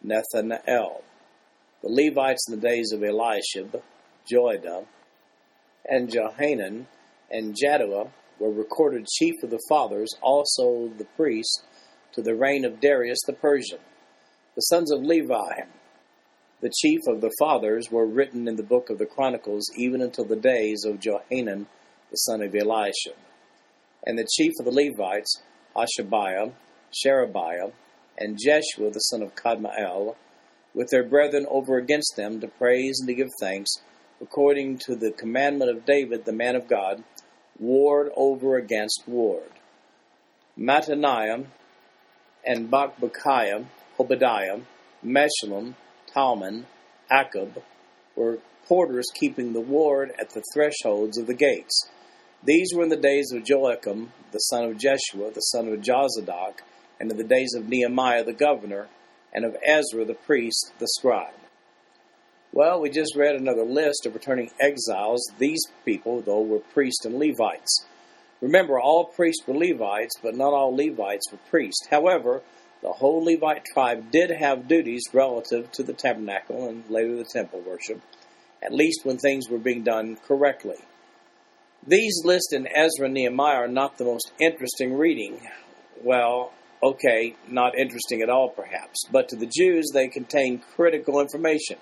Nathanael, 0.01 1.03
the 1.83 1.89
Levites 1.89 2.47
in 2.49 2.59
the 2.59 2.67
days 2.67 2.91
of 2.91 3.03
Eliashib, 3.03 3.81
Joiada, 4.31 4.85
and 5.85 6.11
Johanan, 6.11 6.87
and 7.29 7.55
Jaddua 7.55 8.09
were 8.39 8.51
recorded 8.51 9.07
chief 9.07 9.35
of 9.43 9.49
the 9.49 9.61
fathers, 9.69 10.09
also 10.21 10.89
the 10.97 11.05
priests, 11.15 11.63
to 12.13 12.21
the 12.21 12.35
reign 12.35 12.65
of 12.65 12.79
Darius 12.79 13.19
the 13.25 13.33
Persian. 13.33 13.79
The 14.57 14.61
sons 14.61 14.91
of 14.91 15.03
Levi, 15.03 15.65
the 16.61 16.73
chief 16.75 17.01
of 17.05 17.21
the 17.21 17.31
fathers, 17.37 17.91
were 17.91 18.07
written 18.07 18.47
in 18.47 18.55
the 18.55 18.63
book 18.63 18.89
of 18.89 18.97
the 18.97 19.05
Chronicles 19.05 19.69
even 19.77 20.01
until 20.01 20.25
the 20.25 20.35
days 20.35 20.83
of 20.83 20.99
Johanan 20.99 21.67
the 22.09 22.15
son 22.15 22.41
of 22.41 22.55
Eliashib. 22.55 23.13
And 24.03 24.17
the 24.17 24.27
chief 24.35 24.53
of 24.57 24.65
the 24.65 24.71
Levites, 24.71 25.43
Hashabiah, 25.75 26.53
Sherebiah, 26.91 27.69
and 28.17 28.39
Jeshua 28.43 28.89
the 28.89 28.99
son 28.99 29.21
of 29.21 29.35
Kadmiel, 29.35 30.15
with 30.73 30.89
their 30.89 31.03
brethren 31.03 31.45
over 31.51 31.77
against 31.77 32.15
them, 32.15 32.41
to 32.41 32.47
praise 32.47 32.97
and 32.99 33.07
to 33.09 33.13
give 33.13 33.29
thanks, 33.39 33.69
according 34.19 34.79
to 34.87 34.95
the 34.95 35.11
commandment 35.11 35.69
of 35.69 35.85
David 35.85 36.25
the 36.25 36.33
man 36.33 36.55
of 36.55 36.67
God, 36.67 37.03
ward 37.59 38.11
over 38.17 38.57
against 38.57 39.03
ward. 39.05 39.51
Mattaniah 40.57 41.45
and 42.43 42.71
Bakbukiah, 42.71 43.67
Obadiah, 43.99 44.59
Meshullam, 45.03 45.75
Talmon, 46.13 46.65
Akkub 47.11 47.61
were 48.15 48.39
porters 48.67 49.07
keeping 49.15 49.53
the 49.53 49.61
ward 49.61 50.11
at 50.19 50.31
the 50.31 50.43
thresholds 50.53 51.17
of 51.17 51.27
the 51.27 51.33
gates. 51.33 51.89
These 52.43 52.73
were 52.73 52.83
in 52.83 52.89
the 52.89 52.95
days 52.95 53.31
of 53.31 53.47
Joachim, 53.47 54.11
the 54.31 54.39
son 54.39 54.65
of 54.65 54.77
Jeshua, 54.77 55.31
the 55.31 55.41
son 55.41 55.67
of 55.67 55.81
Jozadak, 55.81 56.59
and 56.99 57.11
in 57.11 57.17
the 57.17 57.23
days 57.23 57.53
of 57.55 57.67
Nehemiah 57.67 58.23
the 58.23 58.33
governor, 58.33 58.87
and 59.33 59.45
of 59.45 59.57
Ezra 59.65 60.05
the 60.05 60.13
priest, 60.13 60.73
the 60.79 60.87
scribe. 60.87 61.33
Well, 62.53 62.79
we 62.81 62.89
just 62.89 63.15
read 63.15 63.35
another 63.35 63.63
list 63.63 64.05
of 64.05 64.13
returning 64.13 64.51
exiles. 64.59 65.21
These 65.37 65.63
people, 65.85 66.21
though, 66.21 66.41
were 66.41 66.59
priests 66.59 67.05
and 67.05 67.19
Levites. 67.19 67.85
Remember, 68.41 68.79
all 68.79 69.05
priests 69.05 69.45
were 69.47 69.57
Levites, 69.57 70.15
but 70.21 70.35
not 70.35 70.53
all 70.53 70.75
Levites 70.75 71.31
were 71.31 71.39
priests. 71.49 71.87
However, 71.89 72.41
the 72.81 72.91
whole 72.91 73.23
Levite 73.23 73.65
tribe 73.65 74.11
did 74.11 74.29
have 74.29 74.67
duties 74.67 75.03
relative 75.13 75.71
to 75.73 75.83
the 75.83 75.93
tabernacle 75.93 76.67
and 76.67 76.87
later 76.89 77.15
the 77.15 77.25
temple 77.25 77.61
worship, 77.61 78.01
at 78.61 78.73
least 78.73 79.01
when 79.03 79.17
things 79.17 79.49
were 79.49 79.57
being 79.57 79.83
done 79.83 80.17
correctly. 80.27 80.77
These 81.85 82.21
lists 82.25 82.53
in 82.53 82.67
Ezra 82.67 83.05
and 83.05 83.13
Nehemiah 83.13 83.63
are 83.63 83.67
not 83.67 83.97
the 83.97 84.05
most 84.05 84.31
interesting 84.39 84.95
reading. 84.95 85.39
Well, 86.03 86.51
okay, 86.83 87.35
not 87.47 87.77
interesting 87.77 88.21
at 88.21 88.29
all, 88.29 88.49
perhaps, 88.49 89.05
but 89.11 89.29
to 89.29 89.35
the 89.35 89.47
Jews 89.47 89.89
they 89.93 90.07
contain 90.07 90.59
critical 90.75 91.19
information. 91.19 91.77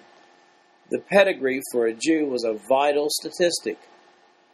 The 0.91 0.99
pedigree 0.99 1.61
for 1.71 1.87
a 1.87 1.93
Jew 1.93 2.27
was 2.27 2.43
a 2.43 2.59
vital 2.69 3.07
statistic. 3.09 3.79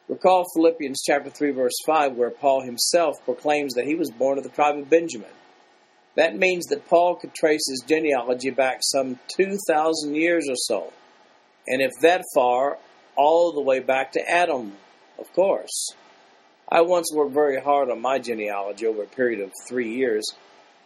Recall 0.07 0.45
Philippians 0.55 1.01
chapter 1.05 1.29
3 1.29 1.51
verse 1.51 1.75
5 1.85 2.15
where 2.15 2.31
Paul 2.31 2.63
himself 2.63 3.15
proclaims 3.25 3.73
that 3.73 3.85
he 3.85 3.95
was 3.95 4.09
born 4.09 4.37
of 4.37 4.43
the 4.43 4.49
tribe 4.49 4.77
of 4.77 4.89
Benjamin. 4.89 5.29
That 6.15 6.35
means 6.35 6.65
that 6.67 6.87
Paul 6.87 7.15
could 7.15 7.33
trace 7.33 7.67
his 7.69 7.83
genealogy 7.87 8.49
back 8.49 8.79
some 8.81 9.19
2,000 9.37 10.15
years 10.15 10.47
or 10.49 10.55
so. 10.55 10.91
And 11.67 11.81
if 11.81 11.91
that 12.01 12.23
far, 12.33 12.77
all 13.15 13.51
the 13.53 13.61
way 13.61 13.79
back 13.79 14.11
to 14.13 14.29
Adam, 14.29 14.73
of 15.19 15.31
course. 15.33 15.93
I 16.69 16.81
once 16.81 17.11
worked 17.13 17.33
very 17.33 17.61
hard 17.61 17.89
on 17.89 18.01
my 18.01 18.19
genealogy 18.19 18.87
over 18.87 19.03
a 19.03 19.07
period 19.07 19.41
of 19.41 19.51
three 19.67 19.93
years, 19.93 20.25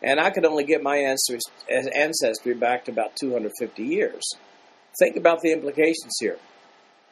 and 0.02 0.20
I 0.20 0.32
could 0.32 0.46
only 0.46 0.64
get 0.64 0.84
my 0.84 0.98
ancestry 0.98 2.54
back 2.54 2.86
to 2.86 2.92
about 2.92 3.16
250 3.16 3.84
years. 3.84 4.24
Think 5.00 5.16
about 5.16 5.42
the 5.42 5.52
implications 5.52 6.18
here. 6.20 6.38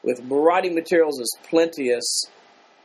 With 0.03 0.21
writing 0.29 0.75
materials 0.75 1.19
as 1.21 1.29
plenteous 1.47 2.25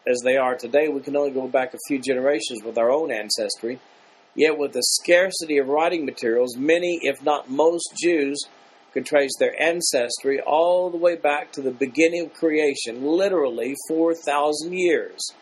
as 0.07 0.21
they 0.25 0.37
are 0.37 0.57
today, 0.57 0.89
we 0.89 1.01
can 1.01 1.17
only 1.17 1.33
go 1.33 1.49
back 1.49 1.75
a 1.75 1.79
few 1.89 1.99
generations 1.99 2.63
with 2.65 2.79
our 2.79 2.91
own 2.91 3.11
ancestry. 3.11 3.81
Yet, 4.39 4.57
with 4.57 4.73
the 4.73 4.85
scarcity 4.85 5.59
of 5.59 5.67
writing 5.67 6.07
materials, 6.07 6.57
many, 6.57 7.01
if 7.03 7.25
not 7.25 7.51
most, 7.51 7.93
Jews 8.01 8.39
could 8.93 9.05
trace 9.05 9.33
their 9.37 9.61
ancestry 9.61 10.41
all 10.41 10.91
the 10.91 10.97
way 10.97 11.17
back 11.17 11.51
to 11.55 11.61
the 11.61 11.73
beginning 11.73 12.27
of 12.27 12.35
creation, 12.35 13.05
literally 13.05 13.75
4,000 13.89 14.73
years. 14.73 15.33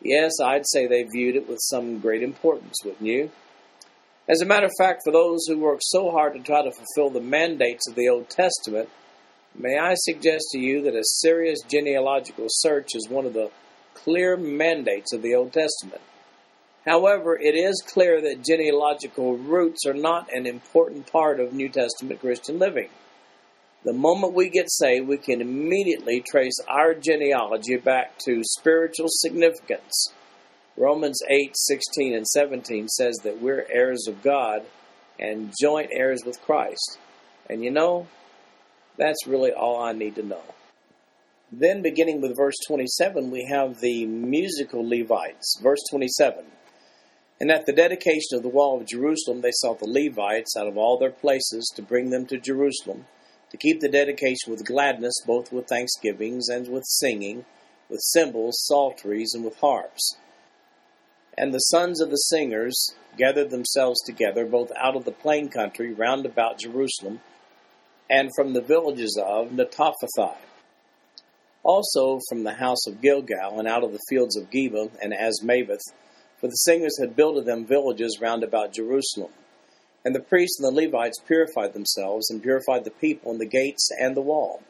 Yes, 0.00 0.34
I'd 0.40 0.62
say 0.68 0.86
they 0.86 1.02
viewed 1.02 1.34
it 1.34 1.48
with 1.48 1.58
some 1.60 1.98
great 1.98 2.22
importance, 2.22 2.76
wouldn't 2.84 3.04
you? 3.04 3.32
As 4.28 4.40
a 4.40 4.46
matter 4.46 4.66
of 4.66 4.72
fact, 4.78 5.02
for 5.04 5.12
those 5.12 5.46
who 5.48 5.58
work 5.58 5.80
so 5.82 6.12
hard 6.12 6.34
to 6.34 6.40
try 6.40 6.62
to 6.62 6.70
fulfill 6.70 7.10
the 7.10 7.20
mandates 7.20 7.88
of 7.88 7.96
the 7.96 8.08
Old 8.08 8.30
Testament, 8.30 8.90
may 9.58 9.76
I 9.76 9.94
suggest 9.96 10.44
to 10.52 10.58
you 10.60 10.82
that 10.82 10.94
a 10.94 11.02
serious 11.02 11.62
genealogical 11.68 12.46
search 12.48 12.94
is 12.94 13.08
one 13.08 13.26
of 13.26 13.32
the 13.32 13.50
clear 13.94 14.36
mandates 14.36 15.12
of 15.12 15.22
the 15.22 15.34
Old 15.34 15.52
Testament. 15.52 16.00
However, 16.86 17.38
it 17.38 17.54
is 17.54 17.82
clear 17.86 18.20
that 18.22 18.44
genealogical 18.44 19.36
roots 19.36 19.86
are 19.86 19.94
not 19.94 20.32
an 20.32 20.46
important 20.46 21.10
part 21.12 21.38
of 21.38 21.52
New 21.52 21.68
Testament 21.68 22.20
Christian 22.20 22.58
living. 22.58 22.88
The 23.84 23.92
moment 23.92 24.34
we 24.34 24.48
get 24.50 24.70
saved, 24.70 25.08
we 25.08 25.16
can 25.16 25.40
immediately 25.40 26.20
trace 26.20 26.58
our 26.68 26.94
genealogy 26.94 27.76
back 27.76 28.18
to 28.26 28.42
spiritual 28.42 29.08
significance. 29.08 30.12
Romans 30.76 31.20
8, 31.28 31.50
16, 31.54 32.14
and 32.14 32.26
17 32.26 32.88
says 32.88 33.16
that 33.24 33.40
we're 33.40 33.66
heirs 33.70 34.06
of 34.06 34.22
God 34.22 34.62
and 35.18 35.52
joint 35.60 35.90
heirs 35.92 36.20
with 36.24 36.40
Christ. 36.42 36.98
And 37.48 37.62
you 37.62 37.70
know, 37.70 38.06
that's 38.96 39.26
really 39.26 39.52
all 39.52 39.82
I 39.82 39.92
need 39.92 40.14
to 40.16 40.22
know. 40.22 40.42
Then, 41.52 41.82
beginning 41.82 42.20
with 42.20 42.36
verse 42.36 42.54
27, 42.66 43.30
we 43.30 43.46
have 43.50 43.80
the 43.80 44.06
musical 44.06 44.88
Levites. 44.88 45.58
Verse 45.62 45.80
27. 45.90 46.44
And 47.40 47.50
at 47.50 47.64
the 47.64 47.72
dedication 47.72 48.36
of 48.36 48.42
the 48.42 48.50
wall 48.50 48.78
of 48.78 48.86
Jerusalem, 48.86 49.40
they 49.40 49.50
sought 49.50 49.78
the 49.78 49.88
Levites 49.88 50.54
out 50.58 50.66
of 50.66 50.76
all 50.76 50.98
their 50.98 51.10
places 51.10 51.72
to 51.74 51.82
bring 51.82 52.10
them 52.10 52.26
to 52.26 52.38
Jerusalem, 52.38 53.06
to 53.50 53.56
keep 53.56 53.80
the 53.80 53.88
dedication 53.88 54.50
with 54.50 54.66
gladness, 54.66 55.14
both 55.26 55.50
with 55.50 55.66
thanksgivings 55.66 56.48
and 56.50 56.68
with 56.68 56.84
singing, 56.84 57.46
with 57.88 58.00
cymbals, 58.02 58.62
psalteries, 58.66 59.32
and 59.34 59.42
with 59.42 59.56
harps. 59.56 60.16
And 61.38 61.54
the 61.54 61.58
sons 61.58 62.02
of 62.02 62.10
the 62.10 62.16
singers 62.16 62.94
gathered 63.16 63.50
themselves 63.50 64.02
together, 64.02 64.44
both 64.44 64.70
out 64.76 64.94
of 64.94 65.06
the 65.06 65.12
plain 65.12 65.48
country 65.48 65.94
round 65.94 66.26
about 66.26 66.58
Jerusalem, 66.58 67.20
and 68.10 68.30
from 68.36 68.52
the 68.52 68.60
villages 68.60 69.18
of 69.18 69.48
Netophathi. 69.48 70.36
Also 71.62 72.20
from 72.28 72.44
the 72.44 72.54
house 72.54 72.86
of 72.86 73.00
Gilgal, 73.00 73.58
and 73.58 73.66
out 73.66 73.82
of 73.82 73.92
the 73.92 74.00
fields 74.10 74.36
of 74.36 74.50
Geba 74.50 74.90
and 75.00 75.14
Azmaveth, 75.14 75.80
for 76.40 76.48
the 76.48 76.54
singers 76.54 76.98
had 76.98 77.14
builded 77.14 77.44
them 77.44 77.66
villages 77.66 78.18
round 78.20 78.42
about 78.42 78.72
Jerusalem. 78.72 79.30
And 80.04 80.14
the 80.14 80.20
priests 80.20 80.58
and 80.58 80.66
the 80.66 80.82
Levites 80.82 81.20
purified 81.26 81.74
themselves, 81.74 82.30
and 82.30 82.42
purified 82.42 82.84
the 82.84 82.90
people, 82.90 83.30
and 83.30 83.40
the 83.40 83.46
gates, 83.46 83.90
and 84.00 84.16
the 84.16 84.22
wall. 84.22 84.62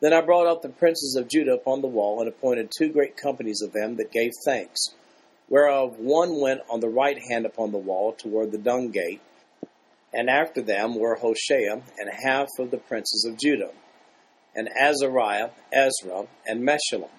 Then 0.00 0.14
I 0.14 0.22
brought 0.22 0.46
up 0.46 0.62
the 0.62 0.70
princes 0.70 1.14
of 1.14 1.28
Judah 1.28 1.52
upon 1.52 1.82
the 1.82 1.88
wall, 1.88 2.20
and 2.20 2.28
appointed 2.28 2.70
two 2.70 2.88
great 2.88 3.16
companies 3.16 3.60
of 3.60 3.72
them 3.72 3.96
that 3.96 4.10
gave 4.10 4.30
thanks, 4.46 4.80
whereof 5.50 5.98
one 5.98 6.40
went 6.40 6.62
on 6.70 6.80
the 6.80 6.88
right 6.88 7.18
hand 7.30 7.44
upon 7.44 7.70
the 7.72 7.78
wall 7.78 8.12
toward 8.12 8.50
the 8.50 8.58
dung 8.58 8.90
gate, 8.90 9.20
and 10.14 10.30
after 10.30 10.62
them 10.62 10.94
were 10.98 11.16
Hoshea 11.16 11.82
and 11.98 12.10
half 12.24 12.48
of 12.58 12.70
the 12.70 12.78
princes 12.78 13.26
of 13.28 13.38
Judah, 13.38 13.72
and 14.54 14.70
Azariah, 14.80 15.50
Ezra, 15.72 16.26
and 16.46 16.66
Meshullam 16.66 17.10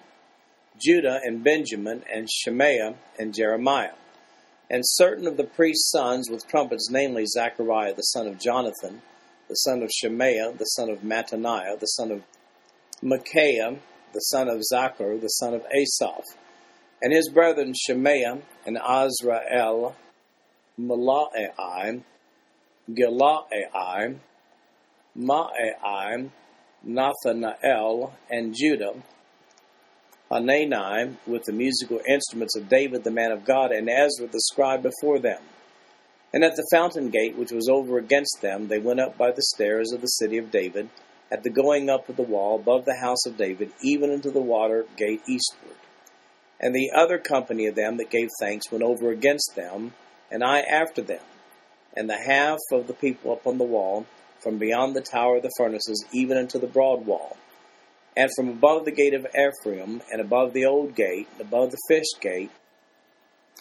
Judah 0.78 1.20
and 1.22 1.44
Benjamin, 1.44 2.02
and 2.12 2.28
Shemaiah 2.30 2.94
and 3.18 3.34
Jeremiah, 3.34 3.94
and 4.68 4.82
certain 4.84 5.26
of 5.26 5.36
the 5.36 5.44
priest's 5.44 5.90
sons 5.90 6.28
with 6.30 6.48
trumpets, 6.48 6.88
namely 6.90 7.24
Zechariah 7.26 7.94
the 7.94 8.02
son 8.02 8.26
of 8.26 8.38
Jonathan, 8.38 9.02
the 9.48 9.54
son 9.54 9.82
of 9.82 9.90
Shemaiah, 9.90 10.52
the 10.58 10.64
son 10.64 10.90
of 10.90 11.00
Mattaniah, 11.00 11.78
the 11.78 11.86
son 11.86 12.10
of 12.10 12.22
Micaiah, 13.02 13.76
the 14.12 14.20
son 14.20 14.48
of 14.48 14.62
Zaccur, 14.72 15.20
the 15.20 15.28
son 15.28 15.54
of 15.54 15.64
Asaph, 15.72 16.24
and 17.02 17.12
his 17.12 17.28
brethren 17.28 17.74
Shemaiah 17.74 18.38
and 18.66 18.78
Azarael, 18.78 19.94
Milalai, 20.80 22.02
Gilalai, 22.90 24.18
Maai, 25.16 26.30
Nathanael, 26.82 28.14
and 28.30 28.54
Judah, 28.56 28.94
Hanani 30.30 31.16
with 31.26 31.44
the 31.44 31.52
musical 31.52 32.00
instruments 32.08 32.56
of 32.56 32.68
David 32.68 33.04
the 33.04 33.10
man 33.10 33.30
of 33.30 33.44
God, 33.44 33.72
and 33.72 33.88
Ezra 33.90 34.26
the 34.26 34.40
scribe 34.40 34.82
before 34.82 35.18
them. 35.18 35.42
And 36.32 36.42
at 36.42 36.56
the 36.56 36.66
fountain 36.72 37.10
gate 37.10 37.36
which 37.36 37.52
was 37.52 37.68
over 37.68 37.98
against 37.98 38.38
them, 38.40 38.68
they 38.68 38.78
went 38.78 39.00
up 39.00 39.18
by 39.18 39.30
the 39.30 39.42
stairs 39.42 39.92
of 39.92 40.00
the 40.00 40.06
city 40.06 40.38
of 40.38 40.50
David, 40.50 40.88
at 41.30 41.42
the 41.42 41.50
going 41.50 41.90
up 41.90 42.08
of 42.08 42.16
the 42.16 42.22
wall 42.22 42.56
above 42.56 42.84
the 42.84 42.98
house 43.00 43.26
of 43.26 43.36
David, 43.36 43.70
even 43.82 44.10
into 44.10 44.30
the 44.30 44.40
water 44.40 44.86
gate 44.96 45.22
eastward. 45.28 45.76
And 46.58 46.74
the 46.74 46.90
other 46.94 47.18
company 47.18 47.66
of 47.66 47.74
them 47.74 47.98
that 47.98 48.10
gave 48.10 48.28
thanks 48.40 48.72
went 48.72 48.82
over 48.82 49.10
against 49.10 49.54
them, 49.54 49.92
and 50.30 50.42
I 50.42 50.60
after 50.60 51.02
them. 51.02 51.22
And 51.96 52.08
the 52.08 52.16
half 52.16 52.58
of 52.72 52.86
the 52.86 52.94
people 52.94 53.32
upon 53.32 53.58
the 53.58 53.64
wall, 53.64 54.06
from 54.40 54.58
beyond 54.58 54.96
the 54.96 55.02
tower 55.02 55.36
of 55.36 55.42
the 55.42 55.52
furnaces, 55.56 56.04
even 56.12 56.38
unto 56.38 56.58
the 56.58 56.66
broad 56.66 57.04
wall 57.06 57.36
and 58.16 58.30
from 58.36 58.48
above 58.48 58.84
the 58.84 58.92
gate 58.92 59.14
of 59.14 59.26
Ephraim, 59.34 60.00
and 60.12 60.20
above 60.20 60.52
the 60.52 60.64
old 60.64 60.94
gate, 60.94 61.26
and 61.32 61.40
above 61.40 61.70
the 61.70 61.80
fish 61.88 62.06
gate, 62.20 62.50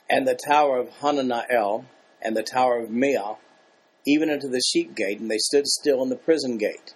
and 0.09 0.27
the 0.27 0.37
tower 0.47 0.77
of 0.79 0.89
Hananiel, 1.01 1.85
and 2.21 2.37
the 2.37 2.43
tower 2.43 2.79
of 2.79 2.91
Meah, 2.91 3.35
even 4.05 4.29
unto 4.29 4.47
the 4.47 4.61
sheep 4.61 4.95
gate, 4.95 5.19
and 5.19 5.31
they 5.31 5.37
stood 5.37 5.65
still 5.67 6.03
in 6.03 6.09
the 6.09 6.15
prison 6.15 6.57
gate. 6.57 6.93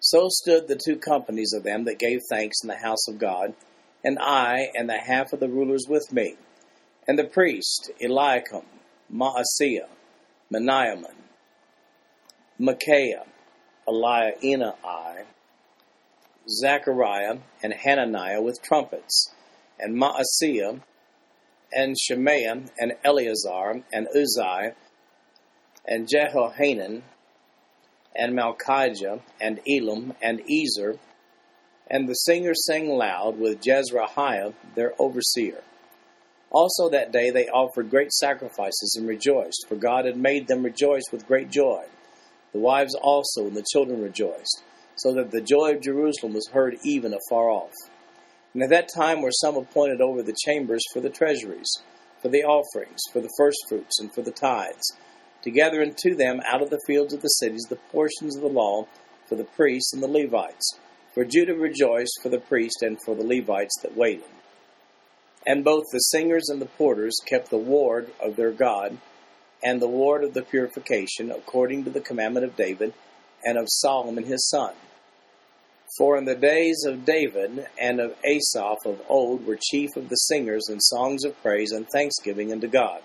So 0.00 0.28
stood 0.28 0.68
the 0.68 0.78
two 0.82 0.96
companies 0.96 1.52
of 1.52 1.64
them 1.64 1.84
that 1.84 1.98
gave 1.98 2.20
thanks 2.28 2.58
in 2.62 2.68
the 2.68 2.76
house 2.76 3.08
of 3.08 3.18
God, 3.18 3.54
and 4.04 4.18
I, 4.20 4.68
and 4.74 4.88
the 4.88 4.98
half 4.98 5.32
of 5.32 5.40
the 5.40 5.48
rulers 5.48 5.86
with 5.88 6.12
me, 6.12 6.36
and 7.08 7.18
the 7.18 7.24
priest 7.24 7.90
Eliakim, 8.00 8.62
Maaseiah, 9.12 9.88
Miniamin, 10.52 11.14
Micaiah, 12.58 13.24
Elioenai, 13.88 15.24
Zechariah 16.48 17.38
and 17.62 17.72
Hananiah 17.72 18.42
with 18.42 18.62
trumpets, 18.62 19.32
and 19.78 19.96
Maaseiah, 19.96 20.80
and 21.72 21.96
Shemaiah, 21.98 22.64
and 22.78 22.92
Eleazar, 23.04 23.82
and 23.92 24.06
Uzzi, 24.14 24.74
and 25.86 26.08
Jehohanan, 26.08 27.02
and 28.14 28.34
Malchijah, 28.34 29.20
and 29.40 29.60
Elam, 29.68 30.14
and 30.22 30.42
Ezer, 30.50 30.98
and 31.88 32.08
the 32.08 32.14
singers 32.14 32.64
sang 32.66 32.88
loud 32.88 33.38
with 33.38 33.60
Jezrahiah 33.60 34.54
their 34.74 34.92
overseer. 34.98 35.62
Also 36.50 36.88
that 36.90 37.12
day 37.12 37.30
they 37.30 37.48
offered 37.48 37.90
great 37.90 38.12
sacrifices 38.12 38.94
and 38.96 39.08
rejoiced, 39.08 39.66
for 39.68 39.76
God 39.76 40.04
had 40.04 40.16
made 40.16 40.46
them 40.46 40.62
rejoice 40.62 41.04
with 41.10 41.26
great 41.26 41.50
joy. 41.50 41.84
The 42.52 42.60
wives 42.60 42.94
also 42.94 43.46
and 43.46 43.56
the 43.56 43.66
children 43.72 44.00
rejoiced 44.00 44.62
so 44.96 45.12
that 45.14 45.30
the 45.30 45.40
joy 45.40 45.74
of 45.74 45.82
Jerusalem 45.82 46.34
was 46.34 46.48
heard 46.48 46.76
even 46.84 47.14
afar 47.14 47.50
off. 47.50 47.72
And 48.52 48.62
at 48.62 48.70
that 48.70 48.88
time 48.94 49.20
were 49.20 49.32
some 49.32 49.56
appointed 49.56 50.00
over 50.00 50.22
the 50.22 50.36
chambers 50.44 50.82
for 50.92 51.00
the 51.00 51.10
treasuries, 51.10 51.70
for 52.22 52.28
the 52.28 52.44
offerings, 52.44 53.00
for 53.12 53.20
the 53.20 53.32
firstfruits, 53.36 53.98
and 53.98 54.14
for 54.14 54.22
the 54.22 54.30
tithes, 54.30 54.96
to 55.42 55.50
gather 55.50 55.82
unto 55.82 56.14
them 56.14 56.40
out 56.46 56.62
of 56.62 56.70
the 56.70 56.80
fields 56.86 57.12
of 57.12 57.20
the 57.20 57.28
cities 57.28 57.66
the 57.68 57.76
portions 57.76 58.36
of 58.36 58.42
the 58.42 58.48
law 58.48 58.86
for 59.28 59.34
the 59.34 59.44
priests 59.44 59.92
and 59.92 60.02
the 60.02 60.08
Levites. 60.08 60.78
For 61.14 61.24
Judah 61.24 61.54
rejoiced 61.54 62.20
for 62.22 62.28
the 62.28 62.40
priest 62.40 62.82
and 62.82 62.98
for 63.04 63.14
the 63.14 63.24
Levites 63.24 63.74
that 63.82 63.96
waited. 63.96 64.24
And 65.46 65.64
both 65.64 65.84
the 65.92 65.98
singers 65.98 66.48
and 66.48 66.60
the 66.60 66.66
porters 66.66 67.16
kept 67.26 67.50
the 67.50 67.58
ward 67.58 68.10
of 68.20 68.36
their 68.36 68.52
God, 68.52 68.98
and 69.62 69.80
the 69.80 69.88
ward 69.88 70.24
of 70.24 70.34
the 70.34 70.42
purification, 70.42 71.30
according 71.30 71.84
to 71.84 71.90
the 71.90 72.00
commandment 72.00 72.46
of 72.46 72.56
David, 72.56 72.94
and 73.44 73.58
of 73.58 73.66
Solomon 73.68 74.24
his 74.24 74.48
son. 74.48 74.74
For 75.98 76.16
in 76.16 76.24
the 76.24 76.34
days 76.34 76.84
of 76.86 77.04
David 77.04 77.66
and 77.80 78.00
of 78.00 78.16
Asaph 78.24 78.84
of 78.84 79.00
old 79.08 79.46
were 79.46 79.58
chief 79.60 79.90
of 79.96 80.08
the 80.08 80.16
singers 80.16 80.68
in 80.68 80.80
songs 80.80 81.24
of 81.24 81.40
praise 81.40 81.70
and 81.70 81.86
thanksgiving 81.88 82.52
unto 82.52 82.66
God. 82.66 83.00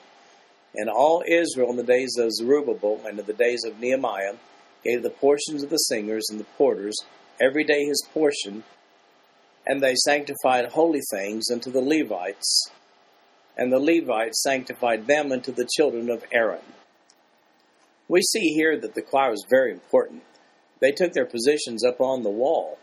And 0.73 0.89
all 0.89 1.23
Israel 1.27 1.69
in 1.69 1.75
the 1.75 1.83
days 1.83 2.15
of 2.17 2.31
Zerubbabel 2.31 3.01
and 3.05 3.19
in 3.19 3.25
the 3.25 3.33
days 3.33 3.63
of 3.63 3.79
Nehemiah 3.79 4.35
gave 4.83 5.03
the 5.03 5.09
portions 5.09 5.61
of 5.61 5.69
the 5.69 5.77
singers 5.77 6.27
and 6.31 6.39
the 6.39 6.45
porters 6.57 6.95
every 7.41 7.63
day 7.63 7.85
his 7.85 8.03
portion, 8.13 8.63
and 9.65 9.81
they 9.81 9.95
sanctified 9.95 10.71
holy 10.71 11.01
things 11.11 11.49
unto 11.51 11.71
the 11.71 11.81
Levites, 11.81 12.71
and 13.57 13.71
the 13.71 13.79
Levites 13.79 14.41
sanctified 14.41 15.05
them 15.05 15.31
unto 15.31 15.51
the 15.51 15.67
children 15.77 16.09
of 16.09 16.23
Aaron. 16.31 16.61
We 18.07 18.21
see 18.21 18.53
here 18.53 18.79
that 18.79 18.95
the 18.95 19.01
choir 19.01 19.31
was 19.31 19.45
very 19.49 19.71
important. 19.71 20.23
They 20.81 20.91
took 20.91 21.13
their 21.13 21.25
positions 21.25 21.83
up 21.85 21.99
on 21.99 22.23
the 22.23 22.29
wall. 22.29 22.77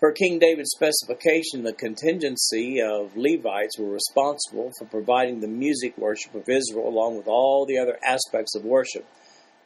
Per 0.00 0.12
King 0.12 0.38
David's 0.38 0.70
specification, 0.70 1.64
the 1.64 1.72
contingency 1.72 2.80
of 2.80 3.16
Levites 3.16 3.78
were 3.78 3.90
responsible 3.90 4.70
for 4.78 4.84
providing 4.84 5.40
the 5.40 5.48
music 5.48 5.98
worship 5.98 6.36
of 6.36 6.48
Israel 6.48 6.88
along 6.88 7.16
with 7.16 7.26
all 7.26 7.66
the 7.66 7.78
other 7.78 7.98
aspects 8.06 8.54
of 8.54 8.64
worship. 8.64 9.04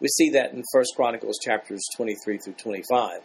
We 0.00 0.08
see 0.08 0.30
that 0.30 0.52
in 0.52 0.64
1 0.72 0.84
Chronicles 0.96 1.38
chapters 1.38 1.82
23 1.96 2.38
through 2.38 2.54
25. 2.54 3.20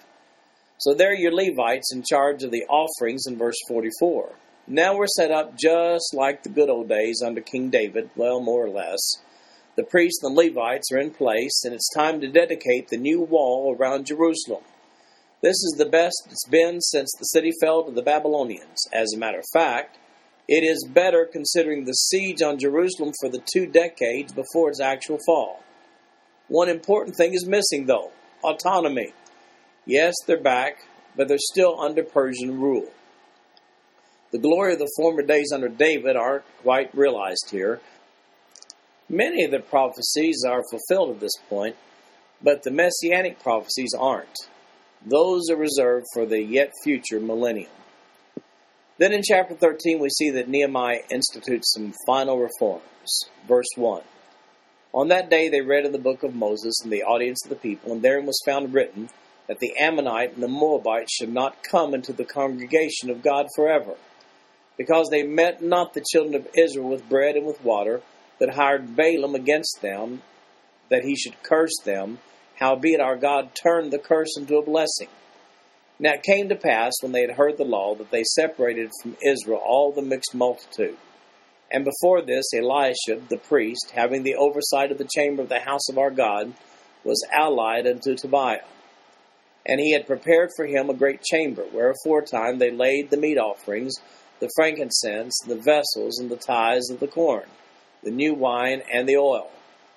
So 0.79 0.93
there 0.93 1.11
are 1.11 1.15
your 1.15 1.33
Levites 1.33 1.93
in 1.93 2.03
charge 2.03 2.43
of 2.43 2.51
the 2.51 2.65
offerings 2.65 3.23
in 3.25 3.37
verse 3.37 3.57
44. 3.69 4.35
Now 4.67 4.97
we're 4.97 5.07
set 5.07 5.31
up 5.31 5.57
just 5.57 6.13
like 6.13 6.43
the 6.43 6.49
good 6.49 6.69
old 6.69 6.89
days 6.89 7.21
under 7.25 7.39
King 7.39 7.69
David, 7.69 8.09
well, 8.17 8.41
more 8.41 8.65
or 8.65 8.69
less. 8.69 8.99
The 9.77 9.83
priests 9.83 10.23
and 10.23 10.35
the 10.35 10.41
Levites 10.41 10.91
are 10.91 10.97
in 10.97 11.11
place, 11.11 11.63
and 11.63 11.73
it's 11.73 11.93
time 11.95 12.19
to 12.21 12.27
dedicate 12.27 12.89
the 12.89 12.97
new 12.97 13.21
wall 13.21 13.75
around 13.79 14.07
Jerusalem. 14.07 14.63
This 15.43 15.57
is 15.57 15.75
the 15.77 15.85
best 15.85 16.27
it's 16.31 16.47
been 16.49 16.81
since 16.81 17.11
the 17.17 17.25
city 17.25 17.51
fell 17.61 17.83
to 17.83 17.91
the 17.91 18.01
Babylonians. 18.01 18.87
As 18.91 19.13
a 19.13 19.19
matter 19.19 19.37
of 19.37 19.45
fact, 19.53 19.99
It 20.47 20.63
is 20.63 20.87
better 20.87 21.25
considering 21.25 21.83
the 21.83 21.91
siege 21.91 22.41
on 22.41 22.57
Jerusalem 22.57 23.11
for 23.19 23.29
the 23.29 23.43
two 23.53 23.65
decades 23.65 24.31
before 24.31 24.69
its 24.69 24.79
actual 24.79 25.19
fall. 25.25 25.61
One 26.47 26.69
important 26.69 27.17
thing 27.17 27.33
is 27.33 27.45
missing, 27.45 27.85
though 27.85 28.11
autonomy. 28.43 29.11
Yes, 29.85 30.13
they're 30.25 30.39
back, 30.39 30.85
but 31.17 31.27
they're 31.27 31.37
still 31.37 31.79
under 31.81 32.03
Persian 32.03 32.61
rule. 32.61 32.87
The 34.31 34.37
glory 34.37 34.73
of 34.73 34.79
the 34.79 34.91
former 34.95 35.21
days 35.21 35.51
under 35.53 35.67
David 35.67 36.15
aren't 36.15 36.45
quite 36.61 36.95
realized 36.95 37.49
here. 37.51 37.81
Many 39.10 39.46
of 39.46 39.52
the 39.52 39.60
prophecies 39.60 40.43
are 40.46 40.63
fulfilled 40.70 41.12
at 41.12 41.20
this 41.22 41.36
point, 41.50 41.78
but 42.41 42.63
the 42.63 42.72
messianic 42.72 43.39
prophecies 43.39 43.93
aren't. 43.98 44.38
Those 45.06 45.50
are 45.50 45.56
reserved 45.56 46.08
for 46.13 46.26
the 46.26 46.41
yet 46.41 46.74
future 46.84 47.20
millennium. 47.20 47.72
Then 48.98 49.13
in 49.13 49.22
chapter 49.24 49.54
13, 49.54 50.00
we 50.00 50.10
see 50.10 50.32
that 50.32 50.50
Nehemiah 50.50 51.04
institutes 51.10 51.74
some 51.74 51.93
final 52.06 52.38
reforms. 52.38 53.30
Verse 53.48 53.70
1 53.76 54.02
On 54.93 55.08
that 55.08 55.30
day 55.30 55.48
they 55.48 55.62
read 55.62 55.86
in 55.86 55.93
the 55.93 56.00
book 56.00 56.24
of 56.24 56.36
Moses 56.36 56.82
in 56.84 56.89
the 56.89 57.04
audience 57.04 57.39
of 57.46 57.50
the 57.50 57.56
people, 57.56 57.93
and 57.93 58.02
therein 58.02 58.26
was 58.26 58.41
found 58.46 58.74
written 58.74 59.10
that 59.48 59.60
the 59.60 59.74
Ammonite 59.80 60.34
and 60.34 60.43
the 60.43 60.50
Moabite 60.50 61.10
should 61.10 61.32
not 61.32 61.63
come 61.63 61.93
into 61.93 62.12
the 62.12 62.26
congregation 62.26 63.10
of 63.10 63.24
God 63.24 63.48
forever, 63.56 63.96
because 64.78 65.08
they 65.10 65.24
met 65.24 65.62
not 65.62 65.93
the 65.93 66.06
children 66.12 66.36
of 66.36 66.48
Israel 66.58 66.89
with 66.89 67.08
bread 67.08 67.36
and 67.38 67.46
with 67.46 67.63
water, 67.63 68.02
but 68.39 68.56
hired 68.56 68.95
Balaam 68.95 69.36
against 69.36 69.80
them, 69.82 70.21
that 70.89 71.04
he 71.04 71.15
should 71.15 71.41
curse 71.43 71.76
them. 71.84 72.19
Howbeit 72.60 73.00
our 73.00 73.15
God 73.15 73.52
turned 73.56 73.91
the 73.91 74.00
curse 74.00 74.38
into 74.38 74.58
a 74.58 74.65
blessing. 74.65 75.10
Now 76.00 76.13
it 76.13 76.23
came 76.23 76.50
to 76.50 76.56
pass, 76.56 76.93
when 77.02 77.12
they 77.12 77.21
had 77.21 77.32
heard 77.32 77.58
the 77.58 77.65
law, 77.65 77.95
that 77.95 78.12
they 78.12 78.23
separated 78.23 78.91
from 79.02 79.17
Israel 79.26 79.62
all 79.63 79.91
the 79.91 80.02
mixed 80.02 80.36
multitude. 80.36 80.97
And 81.71 81.84
before 81.84 82.21
this, 82.21 82.45
Eliashib, 82.54 83.28
the 83.30 83.38
priest, 83.38 83.91
having 83.93 84.23
the 84.23 84.36
oversight 84.36 84.91
of 84.91 84.97
the 84.97 85.10
chamber 85.13 85.41
of 85.41 85.50
the 85.50 85.60
house 85.60 85.89
of 85.89 85.97
our 85.97 86.12
God, 86.12 86.54
was 87.04 87.26
allied 87.32 87.88
unto 87.88 88.15
Tobiah. 88.15 88.63
And 89.65 89.80
he 89.80 89.91
had 89.91 90.08
prepared 90.08 90.52
for 90.56 90.65
him 90.65 90.89
a 90.89 90.93
great 90.93 91.21
chamber, 91.23 91.63
where 91.71 91.91
aforetime 91.91 92.58
they 92.58 92.71
laid 92.71 93.10
the 93.10 93.17
meat 93.17 93.38
offerings, 93.38 93.95
the 94.39 94.50
frankincense, 94.56 95.38
the 95.45 95.58
vessels, 95.58 96.19
and 96.19 96.30
the 96.30 96.38
tithes 96.38 96.89
of 96.89 97.00
the 97.00 97.08
corn, 97.08 97.47
the 98.03 98.12
new 98.12 98.33
wine, 98.33 98.81
and 98.91 99.07
the 99.07 99.17
oil, 99.17 99.49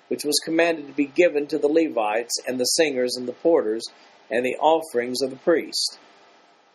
which 0.07 0.25
was 0.25 0.41
commanded 0.43 0.87
to 0.87 0.93
be 0.93 1.05
given 1.05 1.47
to 1.47 1.57
the 1.57 1.67
Levites, 1.67 2.37
and 2.47 2.59
the 2.59 2.65
singers, 2.65 3.15
and 3.15 3.27
the 3.27 3.33
porters, 3.33 3.85
and 4.29 4.45
the 4.45 4.57
offerings 4.57 5.21
of 5.21 5.29
the 5.29 5.35
priest. 5.37 5.99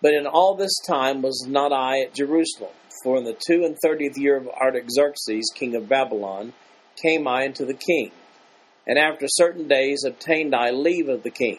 But 0.02 0.14
in 0.14 0.26
all 0.26 0.54
this 0.54 0.78
time 0.86 1.22
was 1.22 1.46
not 1.48 1.72
I 1.72 2.00
at 2.00 2.14
Jerusalem, 2.14 2.72
for 3.02 3.16
in 3.16 3.24
the 3.24 3.36
two 3.46 3.64
and 3.64 3.76
thirtieth 3.82 4.16
year 4.16 4.36
of 4.36 4.48
Artaxerxes, 4.48 5.52
king 5.54 5.74
of 5.74 5.88
Babylon, 5.88 6.52
came 7.02 7.26
I 7.26 7.44
unto 7.44 7.64
the 7.64 7.74
king, 7.74 8.12
and 8.86 8.98
after 8.98 9.26
certain 9.28 9.68
days 9.68 10.04
obtained 10.04 10.54
I 10.54 10.70
leave 10.70 11.08
of 11.08 11.22
the 11.22 11.30
king. 11.30 11.58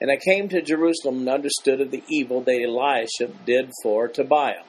And 0.00 0.10
I 0.10 0.16
came 0.16 0.50
to 0.50 0.60
Jerusalem 0.60 1.20
and 1.20 1.28
understood 1.28 1.80
of 1.80 1.90
the 1.90 2.04
evil 2.08 2.42
that 2.42 2.62
Eliashib 2.62 3.46
did 3.46 3.70
for 3.82 4.08
Tobiah, 4.08 4.62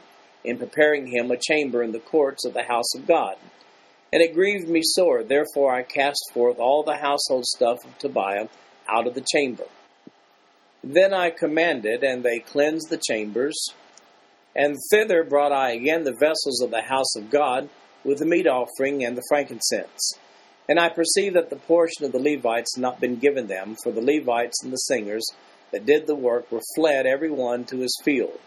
in 0.43 0.57
preparing 0.57 1.07
him 1.07 1.29
a 1.29 1.37
chamber 1.37 1.83
in 1.83 1.91
the 1.91 1.99
courts 1.99 2.45
of 2.45 2.53
the 2.53 2.63
house 2.63 2.95
of 2.95 3.05
God. 3.05 3.35
And 4.11 4.21
it 4.21 4.33
grieved 4.33 4.69
me 4.69 4.81
sore, 4.83 5.23
therefore 5.23 5.73
I 5.73 5.83
cast 5.83 6.31
forth 6.33 6.59
all 6.59 6.83
the 6.83 6.97
household 6.97 7.45
stuff 7.45 7.83
of 7.83 7.97
Tobiah 7.97 8.47
out 8.87 9.07
of 9.07 9.15
the 9.15 9.25
chamber 9.33 9.65
then 10.93 11.13
I 11.13 11.31
commanded, 11.31 12.03
and 12.03 12.23
they 12.23 12.39
cleansed 12.39 12.89
the 12.89 13.01
chambers. 13.09 13.73
And 14.55 14.77
thither 14.89 15.23
brought 15.23 15.51
I 15.51 15.71
again 15.71 16.03
the 16.03 16.15
vessels 16.19 16.61
of 16.61 16.71
the 16.71 16.83
house 16.83 17.15
of 17.15 17.29
God, 17.29 17.69
with 18.03 18.19
the 18.19 18.25
meat 18.25 18.47
offering 18.47 19.03
and 19.03 19.17
the 19.17 19.25
frankincense. 19.27 20.13
And 20.69 20.79
I 20.79 20.89
perceived 20.89 21.35
that 21.35 21.49
the 21.49 21.55
portion 21.55 22.05
of 22.05 22.11
the 22.11 22.19
Levites 22.19 22.75
had 22.75 22.81
not 22.81 22.99
been 22.99 23.17
given 23.17 23.47
them, 23.47 23.75
for 23.83 23.91
the 23.91 24.01
Levites 24.01 24.63
and 24.63 24.71
the 24.71 24.77
singers 24.77 25.25
that 25.71 25.85
did 25.85 26.07
the 26.07 26.15
work 26.15 26.51
were 26.51 26.61
fled 26.75 27.05
every 27.05 27.31
one 27.31 27.65
to 27.65 27.79
his 27.79 27.95
field. 28.03 28.39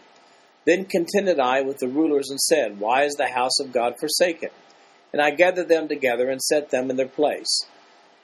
Then 0.65 0.85
contended 0.85 1.39
I 1.39 1.61
with 1.61 1.79
the 1.79 1.87
rulers 1.87 2.29
and 2.29 2.39
said, 2.39 2.79
Why 2.79 3.03
is 3.03 3.13
the 3.13 3.29
house 3.29 3.59
of 3.59 3.71
God 3.71 3.95
forsaken? 3.99 4.49
And 5.13 5.21
I 5.21 5.31
gathered 5.31 5.67
them 5.67 5.87
together 5.87 6.29
and 6.29 6.41
set 6.41 6.69
them 6.69 6.89
in 6.89 6.95
their 6.95 7.07
place. 7.07 7.65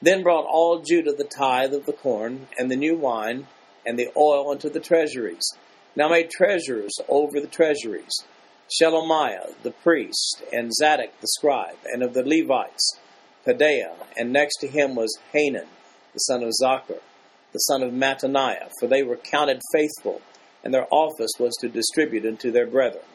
Then 0.02 0.24
brought 0.24 0.46
all 0.46 0.80
Judah 0.80 1.14
the 1.14 1.24
tithe 1.24 1.74
of 1.74 1.86
the 1.86 1.94
corn 1.94 2.48
and 2.58 2.70
the 2.70 2.76
new 2.76 2.96
wine 2.96 3.48
and 3.86 3.98
the 3.98 4.10
oil 4.16 4.52
into 4.52 4.70
the 4.70 4.80
treasuries. 4.80 5.50
Now 5.96 6.10
made 6.10 6.30
treasurers 6.30 7.00
over 7.10 7.40
the 7.40 7.48
treasuries 7.48 8.24
Shelemiah 8.70 9.54
the 9.64 9.72
priest, 9.72 10.44
and 10.52 10.74
Zadok 10.74 11.22
the 11.22 11.28
scribe, 11.28 11.78
and 11.86 12.04
of 12.04 12.14
the 12.14 12.24
Levites, 12.24 13.00
Pedaiah, 13.46 13.96
and 14.18 14.34
next 14.34 14.58
to 14.58 14.68
him 14.68 14.94
was 14.94 15.18
Hanan, 15.32 15.68
the 16.14 16.20
son 16.20 16.44
of 16.44 16.52
Zaccur, 16.62 17.00
the 17.54 17.60
son 17.60 17.82
of 17.82 17.94
Mattaniah, 17.94 18.70
for 18.80 18.88
they 18.88 19.04
were 19.04 19.16
counted 19.16 19.62
faithful, 19.72 20.22
and 20.66 20.74
their 20.74 20.88
office 20.92 21.32
was 21.40 21.56
to 21.62 21.70
distribute 21.70 22.26
unto 22.26 22.52
their 22.52 22.68
brethren. 22.68 23.06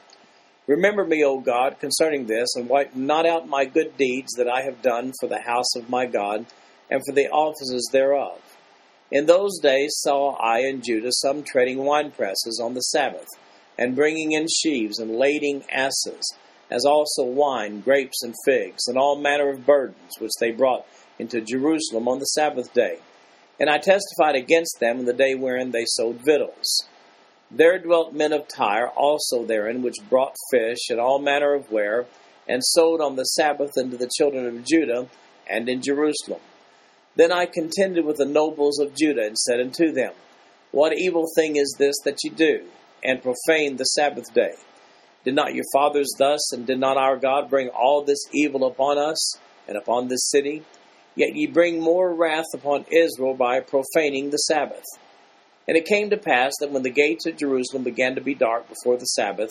Remember 0.66 1.04
me, 1.04 1.24
O 1.24 1.40
God, 1.40 1.78
concerning 1.80 2.26
this, 2.26 2.54
and 2.54 2.68
wipe 2.68 2.94
not 2.94 3.26
out 3.26 3.48
my 3.48 3.64
good 3.64 3.96
deeds 3.96 4.32
that 4.36 4.48
I 4.48 4.62
have 4.62 4.82
done 4.82 5.12
for 5.20 5.28
the 5.28 5.40
house 5.40 5.74
of 5.76 5.90
my 5.90 6.06
God, 6.06 6.46
and 6.90 7.02
for 7.06 7.14
the 7.14 7.28
offices 7.28 7.88
thereof 7.92 8.40
in 9.12 9.26
those 9.26 9.58
days 9.60 9.92
saw 9.98 10.34
I 10.36 10.60
in 10.60 10.80
Judah 10.82 11.12
some 11.12 11.42
treading 11.42 11.78
winepresses 11.78 12.58
on 12.60 12.72
the 12.72 12.80
Sabbath, 12.80 13.28
and 13.78 13.94
bringing 13.94 14.32
in 14.32 14.46
sheaves 14.48 14.98
and 14.98 15.16
lading 15.16 15.64
asses, 15.70 16.34
as 16.70 16.86
also 16.86 17.22
wine, 17.22 17.80
grapes, 17.80 18.22
and 18.22 18.34
figs, 18.46 18.88
and 18.88 18.96
all 18.96 19.20
manner 19.20 19.50
of 19.50 19.66
burdens, 19.66 20.18
which 20.18 20.32
they 20.40 20.50
brought 20.50 20.86
into 21.18 21.42
Jerusalem 21.42 22.08
on 22.08 22.20
the 22.20 22.24
Sabbath 22.24 22.72
day. 22.72 23.00
And 23.60 23.68
I 23.68 23.76
testified 23.76 24.34
against 24.34 24.80
them 24.80 25.00
in 25.00 25.04
the 25.04 25.12
day 25.12 25.34
wherein 25.34 25.72
they 25.72 25.84
sowed 25.84 26.24
victuals. 26.24 26.88
There 27.54 27.78
dwelt 27.78 28.14
men 28.14 28.32
of 28.32 28.48
Tyre 28.48 28.88
also 28.88 29.44
therein, 29.44 29.82
which 29.82 30.08
brought 30.08 30.34
fish 30.50 30.88
and 30.88 30.98
all 30.98 31.18
manner 31.18 31.52
of 31.52 31.70
ware, 31.70 32.06
and 32.48 32.64
sold 32.64 33.02
on 33.02 33.16
the 33.16 33.24
Sabbath 33.24 33.72
unto 33.78 33.98
the 33.98 34.10
children 34.16 34.46
of 34.46 34.64
Judah 34.64 35.06
and 35.48 35.68
in 35.68 35.82
Jerusalem. 35.82 36.40
Then 37.14 37.30
I 37.30 37.44
contended 37.44 38.06
with 38.06 38.16
the 38.16 38.24
nobles 38.24 38.78
of 38.78 38.94
Judah, 38.94 39.26
and 39.26 39.36
said 39.36 39.60
unto 39.60 39.92
them, 39.92 40.14
What 40.70 40.96
evil 40.96 41.26
thing 41.36 41.56
is 41.56 41.76
this 41.78 41.96
that 42.04 42.24
ye 42.24 42.30
do, 42.30 42.64
and 43.04 43.22
profane 43.22 43.76
the 43.76 43.84
Sabbath 43.84 44.32
day? 44.32 44.54
Did 45.24 45.34
not 45.34 45.54
your 45.54 45.66
fathers 45.74 46.10
thus, 46.18 46.52
and 46.52 46.66
did 46.66 46.80
not 46.80 46.96
our 46.96 47.18
God 47.18 47.50
bring 47.50 47.68
all 47.68 48.02
this 48.02 48.24
evil 48.32 48.64
upon 48.64 48.96
us, 48.96 49.36
and 49.68 49.76
upon 49.76 50.08
this 50.08 50.30
city? 50.30 50.62
Yet 51.14 51.36
ye 51.36 51.46
bring 51.46 51.80
more 51.80 52.14
wrath 52.14 52.54
upon 52.54 52.86
Israel 52.90 53.34
by 53.34 53.60
profaning 53.60 54.30
the 54.30 54.38
Sabbath. 54.38 54.84
And 55.68 55.76
it 55.76 55.86
came 55.86 56.10
to 56.10 56.16
pass 56.16 56.52
that 56.60 56.70
when 56.70 56.82
the 56.82 56.90
gates 56.90 57.26
of 57.26 57.36
Jerusalem 57.36 57.84
began 57.84 58.14
to 58.16 58.20
be 58.20 58.34
dark 58.34 58.68
before 58.68 58.96
the 58.96 59.04
Sabbath, 59.04 59.50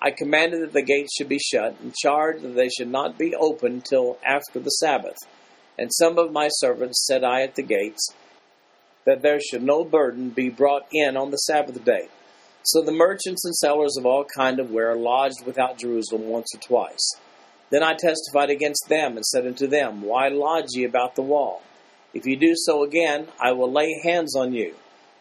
I 0.00 0.10
commanded 0.12 0.62
that 0.62 0.72
the 0.72 0.82
gates 0.82 1.14
should 1.16 1.28
be 1.28 1.40
shut, 1.40 1.76
and 1.82 1.94
charged 1.94 2.42
that 2.42 2.54
they 2.54 2.68
should 2.68 2.90
not 2.90 3.18
be 3.18 3.34
opened 3.34 3.84
till 3.84 4.18
after 4.24 4.60
the 4.60 4.70
Sabbath 4.70 5.16
and 5.78 5.94
some 5.94 6.18
of 6.18 6.32
my 6.32 6.48
servants 6.48 7.06
set 7.06 7.24
I 7.24 7.42
at 7.42 7.54
the 7.54 7.62
gates, 7.62 8.12
that 9.06 9.22
there 9.22 9.40
should 9.40 9.62
no 9.62 9.84
burden 9.84 10.30
be 10.30 10.50
brought 10.50 10.86
in 10.92 11.16
on 11.16 11.30
the 11.30 11.36
Sabbath 11.36 11.82
day. 11.84 12.08
So 12.64 12.82
the 12.82 12.92
merchants 12.92 13.44
and 13.44 13.54
sellers 13.54 13.96
of 13.96 14.04
all 14.04 14.24
kind 14.24 14.58
of 14.58 14.70
ware 14.70 14.96
lodged 14.96 15.46
without 15.46 15.78
Jerusalem 15.78 16.26
once 16.26 16.48
or 16.54 16.60
twice. 16.60 17.14
Then 17.70 17.82
I 17.82 17.94
testified 17.94 18.50
against 18.50 18.88
them, 18.88 19.16
and 19.16 19.24
said 19.24 19.46
unto 19.46 19.66
them, 19.66 20.02
Why 20.02 20.28
lodge 20.28 20.68
ye 20.72 20.84
about 20.84 21.14
the 21.14 21.22
wall? 21.22 21.62
If 22.12 22.26
ye 22.26 22.34
do 22.34 22.54
so 22.56 22.82
again, 22.82 23.28
I 23.40 23.52
will 23.52 23.70
lay 23.70 24.00
hands 24.02 24.34
on 24.34 24.52
you. 24.52 24.74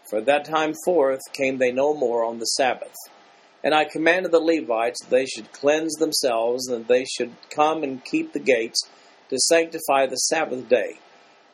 For 0.10 0.22
that 0.22 0.46
time 0.46 0.74
forth 0.86 1.22
came 1.34 1.58
they 1.58 1.72
no 1.72 1.94
more 1.94 2.24
on 2.24 2.40
the 2.40 2.46
Sabbath. 2.46 2.96
And 3.64 3.74
I 3.74 3.86
commanded 3.86 4.32
the 4.32 4.40
Levites 4.40 5.02
that 5.02 5.10
they 5.10 5.26
should 5.26 5.52
cleanse 5.52 5.96
themselves, 5.96 6.68
and 6.68 6.82
that 6.82 6.88
they 6.88 7.06
should 7.06 7.34
come 7.50 7.84
and 7.84 8.06
keep 8.06 8.32
the 8.32 8.40
gates, 8.40 8.88
to 9.30 9.38
sanctify 9.40 10.06
the 10.06 10.16
Sabbath 10.16 10.70
day. 10.70 11.00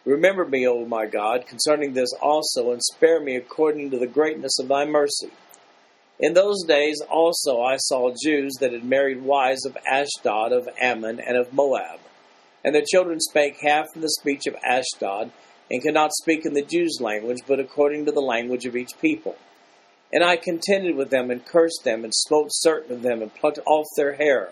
Remember 0.06 0.46
me, 0.46 0.68
O 0.68 0.86
my 0.86 1.06
God, 1.06 1.48
concerning 1.48 1.94
this 1.94 2.14
also, 2.22 2.72
and 2.72 2.84
spare 2.84 3.20
me 3.20 3.36
according 3.36 3.90
to 3.92 3.98
the 3.98 4.06
greatness 4.06 4.60
of 4.60 4.68
thy 4.68 4.86
mercy. 4.86 5.32
In 6.20 6.34
those 6.34 6.64
days 6.66 7.02
also 7.10 7.62
I 7.62 7.78
saw 7.78 8.14
Jews 8.24 8.54
that 8.60 8.74
had 8.74 8.84
married 8.84 9.24
wives 9.24 9.66
of 9.66 9.78
Ashdod, 9.90 10.52
of 10.52 10.70
Ammon, 10.80 11.20
and 11.20 11.38
of 11.38 11.54
Moab. 11.54 12.00
And 12.64 12.76
their 12.76 12.84
children 12.86 13.20
spake 13.20 13.58
half 13.62 13.88
in 13.96 14.02
the 14.02 14.10
speech 14.10 14.46
of 14.46 14.56
Ashdod, 14.64 15.32
and 15.74 15.82
could 15.82 15.94
not 15.94 16.14
speak 16.14 16.46
in 16.46 16.54
the 16.54 16.62
Jews' 16.62 17.00
language, 17.02 17.40
but 17.46 17.60
according 17.60 18.06
to 18.06 18.14
the 18.14 18.22
language 18.22 18.66
of 18.66 18.78
each 18.78 18.92
people. 19.02 19.36
And 20.14 20.24
I 20.24 20.38
contended 20.38 20.96
with 20.96 21.10
them, 21.10 21.30
and 21.30 21.46
cursed 21.46 21.82
them, 21.84 22.06
and 22.06 22.14
smote 22.16 22.48
certain 22.52 22.94
of 22.94 23.02
them, 23.02 23.22
and 23.22 23.34
plucked 23.34 23.60
off 23.66 23.88
their 23.98 24.14
hair 24.14 24.52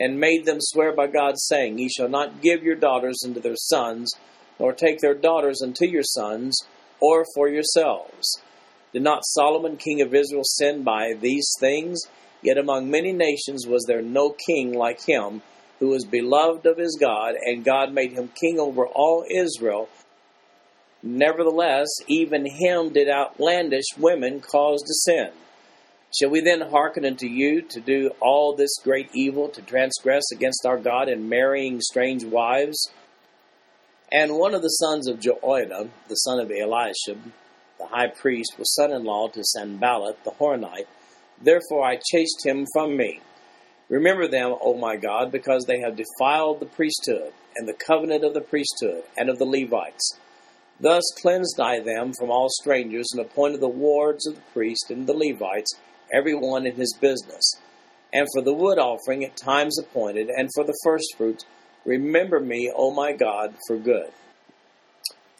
and 0.00 0.18
made 0.18 0.46
them 0.46 0.56
swear 0.60 0.92
by 0.92 1.06
God, 1.06 1.34
saying, 1.36 1.78
Ye 1.78 1.88
shall 1.88 2.08
not 2.08 2.40
give 2.40 2.62
your 2.62 2.74
daughters 2.74 3.22
unto 3.24 3.38
their 3.38 3.56
sons, 3.56 4.10
nor 4.58 4.72
take 4.72 4.98
their 4.98 5.14
daughters 5.14 5.60
unto 5.62 5.86
your 5.86 6.02
sons, 6.02 6.58
or 7.00 7.26
for 7.34 7.48
yourselves. 7.48 8.40
Did 8.94 9.02
not 9.02 9.24
Solomon 9.24 9.76
king 9.76 10.00
of 10.00 10.14
Israel 10.14 10.42
sin 10.44 10.82
by 10.82 11.12
these 11.20 11.52
things? 11.60 12.00
Yet 12.42 12.56
among 12.56 12.90
many 12.90 13.12
nations 13.12 13.66
was 13.66 13.84
there 13.86 14.00
no 14.00 14.34
king 14.46 14.72
like 14.72 15.04
him, 15.04 15.42
who 15.78 15.88
was 15.88 16.04
beloved 16.04 16.66
of 16.66 16.78
his 16.78 16.96
God, 16.98 17.34
and 17.34 17.64
God 17.64 17.92
made 17.92 18.12
him 18.12 18.28
king 18.28 18.58
over 18.58 18.86
all 18.86 19.24
Israel. 19.30 19.88
Nevertheless, 21.02 21.88
even 22.08 22.46
him 22.46 22.92
did 22.92 23.08
outlandish 23.08 23.96
women 23.96 24.40
cause 24.40 24.82
to 24.82 24.92
sin. 24.92 25.30
Shall 26.18 26.30
we 26.30 26.40
then 26.40 26.60
hearken 26.60 27.04
unto 27.04 27.26
you 27.26 27.62
to 27.62 27.80
do 27.80 28.10
all 28.20 28.54
this 28.54 28.72
great 28.82 29.08
evil, 29.14 29.48
to 29.48 29.62
transgress 29.62 30.24
against 30.32 30.66
our 30.66 30.76
God 30.76 31.08
in 31.08 31.28
marrying 31.28 31.80
strange 31.80 32.24
wives? 32.24 32.90
And 34.10 34.36
one 34.36 34.54
of 34.54 34.62
the 34.62 34.68
sons 34.68 35.08
of 35.08 35.20
Jehoiada, 35.20 35.88
the 36.08 36.14
son 36.16 36.40
of 36.40 36.50
Eliashib, 36.50 37.32
the 37.78 37.86
high 37.86 38.08
priest, 38.08 38.58
was 38.58 38.74
son 38.74 38.92
in 38.92 39.04
law 39.04 39.28
to 39.28 39.44
Sanballat 39.44 40.24
the 40.24 40.32
Horonite. 40.32 40.88
Therefore 41.40 41.86
I 41.86 41.96
chased 41.96 42.44
him 42.44 42.66
from 42.74 42.96
me. 42.96 43.20
Remember 43.88 44.28
them, 44.28 44.56
O 44.60 44.74
my 44.74 44.96
God, 44.96 45.32
because 45.32 45.64
they 45.64 45.80
have 45.80 45.96
defiled 45.96 46.60
the 46.60 46.66
priesthood, 46.66 47.32
and 47.56 47.68
the 47.68 47.72
covenant 47.72 48.24
of 48.24 48.34
the 48.34 48.40
priesthood, 48.40 49.04
and 49.16 49.30
of 49.30 49.38
the 49.38 49.44
Levites. 49.44 50.18
Thus 50.80 51.02
cleansed 51.20 51.60
I 51.60 51.80
them 51.80 52.12
from 52.18 52.30
all 52.30 52.48
strangers, 52.48 53.08
and 53.12 53.20
appointed 53.20 53.60
the 53.60 53.68
wards 53.68 54.26
of 54.26 54.36
the 54.36 54.52
priest 54.52 54.90
and 54.90 55.06
the 55.06 55.12
Levites, 55.12 55.74
every 56.12 56.34
one 56.34 56.66
in 56.66 56.74
his 56.76 56.96
business. 57.00 57.52
And 58.12 58.26
for 58.32 58.42
the 58.42 58.54
wood 58.54 58.78
offering 58.78 59.24
at 59.24 59.36
times 59.36 59.78
appointed, 59.78 60.28
and 60.28 60.48
for 60.54 60.64
the 60.64 60.76
firstfruits, 60.82 61.44
remember 61.84 62.40
me, 62.40 62.72
O 62.74 62.92
my 62.92 63.12
God, 63.12 63.54
for 63.66 63.76
good. 63.76 64.10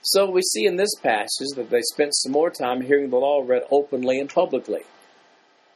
So 0.02 0.30
we 0.30 0.42
see 0.42 0.66
in 0.66 0.76
this 0.76 0.94
passage 1.02 1.48
that 1.56 1.70
they 1.70 1.82
spent 1.82 2.14
some 2.14 2.32
more 2.32 2.50
time 2.50 2.82
hearing 2.82 3.10
the 3.10 3.16
law 3.16 3.42
read 3.44 3.64
openly 3.70 4.18
and 4.18 4.30
publicly. 4.30 4.82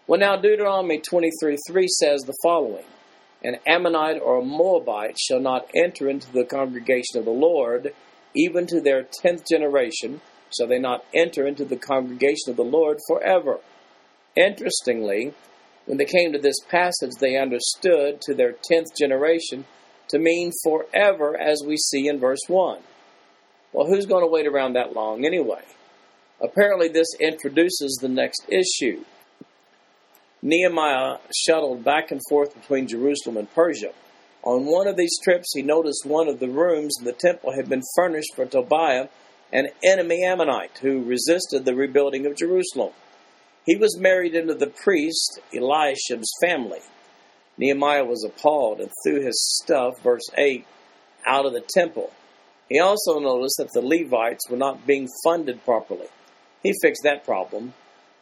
Well, 0.07 0.21
now 0.21 0.37
Deuteronomy 0.37 0.99
23 0.99 1.57
3 1.67 1.89
says 1.89 2.21
the 2.23 2.37
following 2.43 2.85
An 3.43 3.57
Ammonite 3.67 4.21
or 4.21 4.39
a 4.39 4.45
Moabite 4.45 5.19
shall 5.19 5.41
not 5.41 5.69
enter 5.75 6.09
into 6.09 6.31
the 6.33 6.45
congregation 6.45 7.19
of 7.19 7.25
the 7.25 7.31
Lord, 7.31 7.95
even 8.35 8.67
to 8.67 8.81
their 8.81 9.03
tenth 9.03 9.47
generation 9.49 10.21
shall 10.57 10.67
they 10.67 10.79
not 10.79 11.05
enter 11.15 11.47
into 11.47 11.65
the 11.65 11.77
congregation 11.77 12.51
of 12.51 12.57
the 12.57 12.65
Lord 12.65 12.99
forever. 13.09 13.59
Interestingly, 14.37 15.35
when 15.87 15.99
they 15.99 16.05
came 16.05 16.33
to 16.33 16.39
this 16.39 16.59
passage, 16.69 17.13
they 17.21 17.37
understood 17.37 18.21
to 18.23 18.35
their 18.35 18.53
tenth 18.53 18.89
generation 18.99 19.65
to 20.09 20.19
mean 20.19 20.53
forever, 20.63 21.37
as 21.37 21.63
we 21.67 21.77
see 21.77 22.09
in 22.09 22.19
verse 22.19 22.41
1. 22.47 22.79
Well, 23.73 23.87
who's 23.87 24.07
going 24.07 24.25
to 24.25 24.31
wait 24.31 24.47
around 24.47 24.75
that 24.75 24.95
long 24.95 25.25
anyway? 25.25 25.63
Apparently, 26.41 26.89
this 26.89 27.09
introduces 27.21 27.99
the 28.01 28.09
next 28.09 28.47
issue. 28.49 29.05
Nehemiah 30.43 31.19
shuttled 31.35 31.85
back 31.85 32.11
and 32.11 32.21
forth 32.29 32.55
between 32.55 32.87
Jerusalem 32.87 33.39
and 33.39 33.53
Persia. 33.55 33.93
On 34.45 34.67
one 34.67 34.87
of 34.87 34.97
these 34.97 35.19
trips, 35.23 35.53
he 35.55 35.63
noticed 35.63 36.07
one 36.07 36.29
of 36.29 36.39
the 36.39 36.49
rooms 36.49 36.95
in 36.99 37.05
the 37.05 37.13
temple 37.13 37.55
had 37.55 37.69
been 37.69 37.83
furnished 37.97 38.35
for 38.37 38.47
Tobiah, 38.47 39.09
an 39.53 39.69
enemy 39.83 40.23
Ammonite 40.25 40.79
who 40.79 41.03
resisted 41.03 41.65
the 41.65 41.75
rebuilding 41.75 42.27
of 42.27 42.37
Jerusalem. 42.37 42.93
He 43.67 43.77
was 43.77 43.99
married 43.99 44.35
into 44.35 44.55
the 44.55 44.67
priest 44.67 45.41
Eliashib's 45.53 46.31
family. 46.43 46.81
Nehemiah 47.57 48.05
was 48.05 48.25
appalled 48.25 48.81
and 48.81 48.91
threw 49.03 49.25
his 49.25 49.41
stuff, 49.63 49.95
verse 50.03 50.29
8, 50.37 50.67
out 51.27 51.47
of 51.47 51.53
the 51.53 51.65
temple. 51.75 52.13
He 52.69 52.79
also 52.79 53.19
noticed 53.19 53.57
that 53.59 53.73
the 53.73 53.81
Levites 53.81 54.49
were 54.51 54.57
not 54.57 54.87
being 54.87 55.09
funded 55.25 55.65
properly. 55.65 56.09
He 56.63 56.75
fixed 56.83 57.03
that 57.05 57.25
problem 57.25 57.75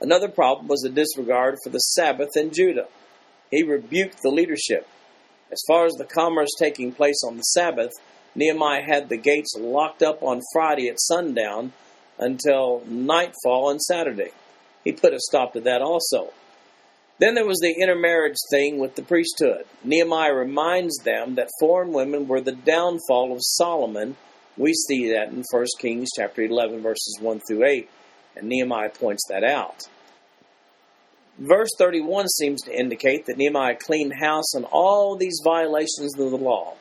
Another 0.03 0.29
problem 0.29 0.67
was 0.67 0.81
the 0.81 0.91
disregard 0.91 1.59
for 1.63 1.71
the 1.71 1.79
Sabbath 1.79 2.31
in 2.37 2.51
Judah. 2.53 2.89
He 3.53 3.63
rebuked 3.63 4.21
the 4.21 4.31
leadership. 4.31 4.89
As 5.53 5.63
far 5.67 5.85
as 5.85 5.93
the 5.95 6.07
commerce 6.07 6.49
taking 6.59 6.93
place 6.93 7.23
on 7.27 7.37
the 7.37 7.43
Sabbath, 7.43 7.93
Nehemiah 8.35 8.83
had 8.83 9.11
the 9.11 9.19
gates 9.19 9.55
locked 9.59 10.03
up 10.03 10.23
on 10.23 10.41
Friday 10.55 10.89
at 10.89 10.99
sundown 10.99 11.75
until 12.19 12.83
nightfall 12.87 13.69
on 13.69 13.79
Saturday. 13.79 14.31
He 14.83 14.93
put 14.93 15.13
a 15.13 15.21
stop 15.21 15.53
to 15.53 15.61
that 15.61 15.83
also. 15.83 16.33
Then 17.19 17.35
there 17.35 17.47
was 17.47 17.59
the 17.59 17.75
intermarriage 17.79 18.39
thing 18.51 18.79
with 18.79 18.97
the 18.97 19.03
priesthood. 19.03 19.67
Nehemiah 19.85 20.35
reminds 20.35 20.97
them 21.05 21.35
that 21.35 21.51
foreign 21.61 21.93
women 21.93 22.27
were 22.27 22.41
the 22.41 22.53
downfall 22.53 23.33
of 23.33 23.39
Solomon. 23.43 24.17
We 24.57 24.73
see 24.73 25.13
that 25.13 25.29
in 25.29 25.45
1 25.51 25.67
Kings 25.79 26.09
chapter 26.17 26.43
11 26.43 26.81
verses 26.81 27.19
1 27.21 27.41
through 27.47 27.65
8, 27.65 27.91
and 28.37 28.49
Nehemiah 28.49 28.89
points 28.89 29.25
that 29.29 29.45
out. 29.45 29.87
Verse 31.43 31.71
31 31.77 32.29
seems 32.29 32.63
to 32.63 32.79
indicate 32.79 33.27
that 33.27 33.37
Nehemiah 33.37 33.75
cleaned 33.75 34.13
house 34.21 34.55
on 34.55 34.63
all 34.63 35.17
these 35.17 35.41
violations 35.43 36.17
of 36.17 36.31
the 36.31 36.37
law. 36.37 36.75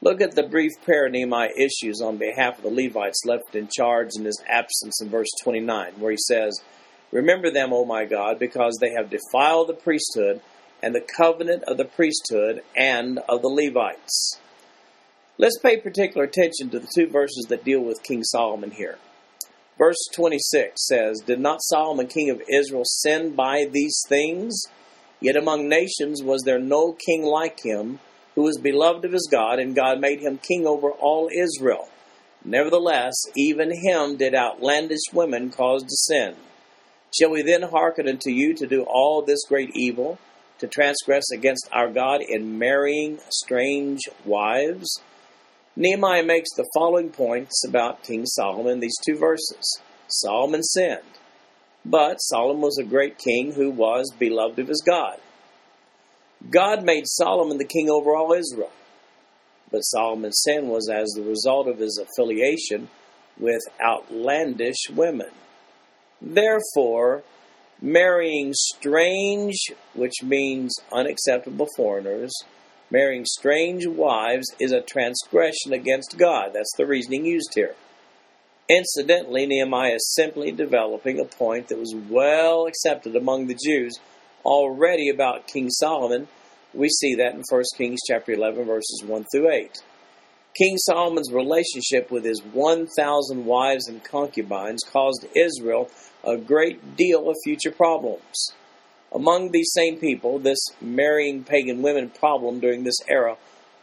Look 0.00 0.20
at 0.20 0.34
the 0.34 0.42
brief 0.42 0.72
prayer 0.84 1.08
Nehemiah 1.08 1.50
issues 1.56 2.00
on 2.00 2.16
behalf 2.16 2.58
of 2.58 2.64
the 2.64 2.70
Levites 2.70 3.22
left 3.24 3.54
in 3.54 3.68
charge 3.68 4.08
in 4.16 4.24
his 4.24 4.42
absence 4.48 5.00
in 5.00 5.08
verse 5.08 5.28
29, 5.44 6.00
where 6.00 6.10
he 6.10 6.18
says, 6.18 6.60
Remember 7.12 7.48
them, 7.48 7.72
O 7.72 7.84
my 7.84 8.04
God, 8.04 8.40
because 8.40 8.76
they 8.80 8.90
have 8.90 9.08
defiled 9.08 9.68
the 9.68 9.74
priesthood 9.74 10.40
and 10.82 10.96
the 10.96 11.06
covenant 11.16 11.62
of 11.68 11.76
the 11.76 11.84
priesthood 11.84 12.62
and 12.76 13.20
of 13.28 13.40
the 13.40 13.48
Levites. 13.48 14.40
Let's 15.38 15.60
pay 15.60 15.76
particular 15.76 16.24
attention 16.24 16.70
to 16.70 16.80
the 16.80 16.90
two 16.92 17.06
verses 17.06 17.46
that 17.50 17.64
deal 17.64 17.84
with 17.84 18.02
King 18.02 18.24
Solomon 18.24 18.72
here. 18.72 18.98
Verse 19.78 19.98
26 20.14 20.86
says, 20.86 21.20
Did 21.20 21.40
not 21.40 21.62
Solomon 21.62 22.06
king 22.06 22.30
of 22.30 22.42
Israel 22.48 22.84
sin 22.84 23.34
by 23.34 23.66
these 23.70 24.00
things? 24.08 24.62
Yet 25.20 25.36
among 25.36 25.68
nations 25.68 26.22
was 26.22 26.42
there 26.42 26.58
no 26.58 26.92
king 26.92 27.22
like 27.22 27.60
him, 27.64 28.00
who 28.34 28.42
was 28.42 28.58
beloved 28.58 29.04
of 29.04 29.12
his 29.12 29.28
God, 29.30 29.58
and 29.58 29.74
God 29.74 30.00
made 30.00 30.20
him 30.20 30.38
king 30.38 30.66
over 30.66 30.90
all 30.90 31.28
Israel. 31.34 31.88
Nevertheless, 32.44 33.14
even 33.36 33.70
him 33.70 34.16
did 34.16 34.34
outlandish 34.34 35.12
women 35.12 35.50
cause 35.50 35.82
to 35.82 35.90
sin. 35.90 36.34
Shall 37.16 37.30
we 37.30 37.42
then 37.42 37.62
hearken 37.62 38.08
unto 38.08 38.30
you 38.30 38.54
to 38.54 38.66
do 38.66 38.82
all 38.82 39.22
this 39.22 39.44
great 39.46 39.70
evil, 39.74 40.18
to 40.58 40.66
transgress 40.66 41.24
against 41.32 41.68
our 41.72 41.88
God 41.88 42.20
in 42.20 42.58
marrying 42.58 43.18
strange 43.30 44.00
wives? 44.24 45.00
Nehemiah 45.74 46.22
makes 46.22 46.50
the 46.54 46.68
following 46.74 47.08
points 47.08 47.64
about 47.66 48.02
King 48.02 48.26
Solomon 48.26 48.72
in 48.72 48.80
these 48.80 48.98
two 49.06 49.16
verses. 49.16 49.80
Solomon 50.08 50.62
sinned, 50.62 51.00
but 51.84 52.16
Solomon 52.16 52.60
was 52.60 52.78
a 52.78 52.84
great 52.84 53.16
king 53.16 53.52
who 53.52 53.70
was 53.70 54.12
beloved 54.18 54.58
of 54.58 54.68
his 54.68 54.82
God. 54.84 55.18
God 56.50 56.84
made 56.84 57.06
Solomon 57.06 57.56
the 57.56 57.64
king 57.64 57.88
over 57.88 58.14
all 58.14 58.32
Israel, 58.32 58.72
but 59.70 59.80
Solomon's 59.80 60.42
sin 60.44 60.68
was 60.68 60.90
as 60.90 61.08
the 61.10 61.22
result 61.22 61.66
of 61.66 61.78
his 61.78 61.98
affiliation 61.98 62.90
with 63.38 63.62
outlandish 63.80 64.90
women. 64.94 65.30
Therefore, 66.20 67.22
marrying 67.80 68.52
strange, 68.52 69.72
which 69.94 70.22
means 70.22 70.74
unacceptable 70.92 71.68
foreigners, 71.76 72.32
marrying 72.92 73.24
strange 73.24 73.86
wives 73.86 74.46
is 74.60 74.70
a 74.70 74.82
transgression 74.82 75.72
against 75.72 76.18
God. 76.18 76.50
That's 76.52 76.76
the 76.76 76.86
reasoning 76.86 77.24
used 77.24 77.54
here. 77.54 77.74
Incidentally, 78.68 79.46
Nehemiah 79.46 79.94
is 79.94 80.14
simply 80.14 80.52
developing 80.52 81.18
a 81.18 81.24
point 81.24 81.68
that 81.68 81.78
was 81.78 81.94
well 81.94 82.66
accepted 82.66 83.16
among 83.16 83.46
the 83.46 83.58
Jews 83.64 83.94
already 84.44 85.08
about 85.08 85.48
King 85.48 85.70
Solomon. 85.70 86.28
We 86.74 86.90
see 86.90 87.14
that 87.14 87.32
in 87.32 87.42
1 87.48 87.62
Kings 87.78 88.00
chapter 88.06 88.32
11 88.32 88.66
verses 88.66 89.02
1 89.04 89.24
through 89.32 89.50
8. 89.50 89.82
King 90.54 90.76
Solomon's 90.76 91.32
relationship 91.32 92.10
with 92.10 92.24
his 92.24 92.40
1,000 92.40 93.46
wives 93.46 93.88
and 93.88 94.04
concubines 94.04 94.82
caused 94.84 95.26
Israel 95.34 95.90
a 96.22 96.36
great 96.36 96.94
deal 96.94 97.30
of 97.30 97.36
future 97.42 97.70
problems. 97.70 98.52
Among 99.14 99.50
these 99.50 99.72
same 99.74 99.98
people, 99.98 100.38
this 100.38 100.58
marrying 100.80 101.44
pagan 101.44 101.82
women 101.82 102.10
problem 102.10 102.60
during 102.60 102.84
this 102.84 102.98
era 103.08 103.36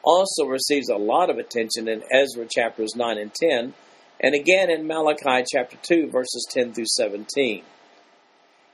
also 0.03 0.45
receives 0.45 0.89
a 0.89 0.95
lot 0.95 1.29
of 1.29 1.37
attention 1.37 1.87
in 1.87 2.03
Ezra 2.11 2.47
chapters 2.49 2.95
9 2.95 3.17
and 3.17 3.33
10, 3.33 3.73
and 4.21 4.35
again 4.35 4.69
in 4.69 4.87
Malachi 4.87 5.45
chapter 5.47 5.77
2, 5.83 6.09
verses 6.09 6.47
10 6.51 6.73
through 6.73 6.87
17. 6.87 7.63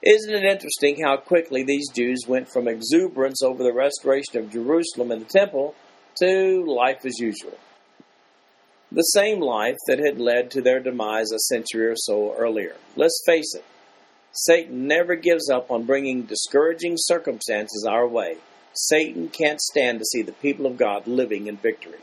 Isn't 0.02 0.34
it 0.34 0.44
interesting 0.44 1.02
how 1.04 1.18
quickly 1.18 1.64
these 1.64 1.90
Jews 1.90 2.22
went 2.28 2.48
from 2.48 2.68
exuberance 2.68 3.42
over 3.42 3.64
the 3.64 3.74
restoration 3.74 4.38
of 4.38 4.52
Jerusalem 4.52 5.12
and 5.12 5.22
the 5.22 5.30
temple 5.30 5.76
to 6.22 6.64
life 6.66 7.06
as 7.06 7.20
usual? 7.20 7.58
The 8.92 9.02
same 9.02 9.42
life 9.42 9.78
that 9.88 10.00
had 10.00 10.20
led 10.20 10.52
to 10.52 10.62
their 10.62 10.80
demise 10.80 11.32
a 11.32 11.40
century 11.40 11.88
or 11.88 11.96
so 11.96 12.36
earlier. 12.38 12.76
Let's 12.96 13.20
face 13.26 13.56
it, 13.56 13.66
Satan 14.36 14.86
never 14.86 15.16
gives 15.16 15.50
up 15.50 15.72
on 15.72 15.86
bringing 15.86 16.24
discouraging 16.24 16.96
circumstances 16.98 17.88
our 17.90 18.06
way. 18.06 18.38
Satan 18.74 19.30
can't 19.30 19.62
stand 19.62 20.00
to 20.00 20.06
see 20.06 20.22
the 20.22 20.34
people 20.34 20.66
of 20.66 20.78
God 20.78 21.08
living 21.08 21.48
in 21.48 21.56
victory. 21.56 22.00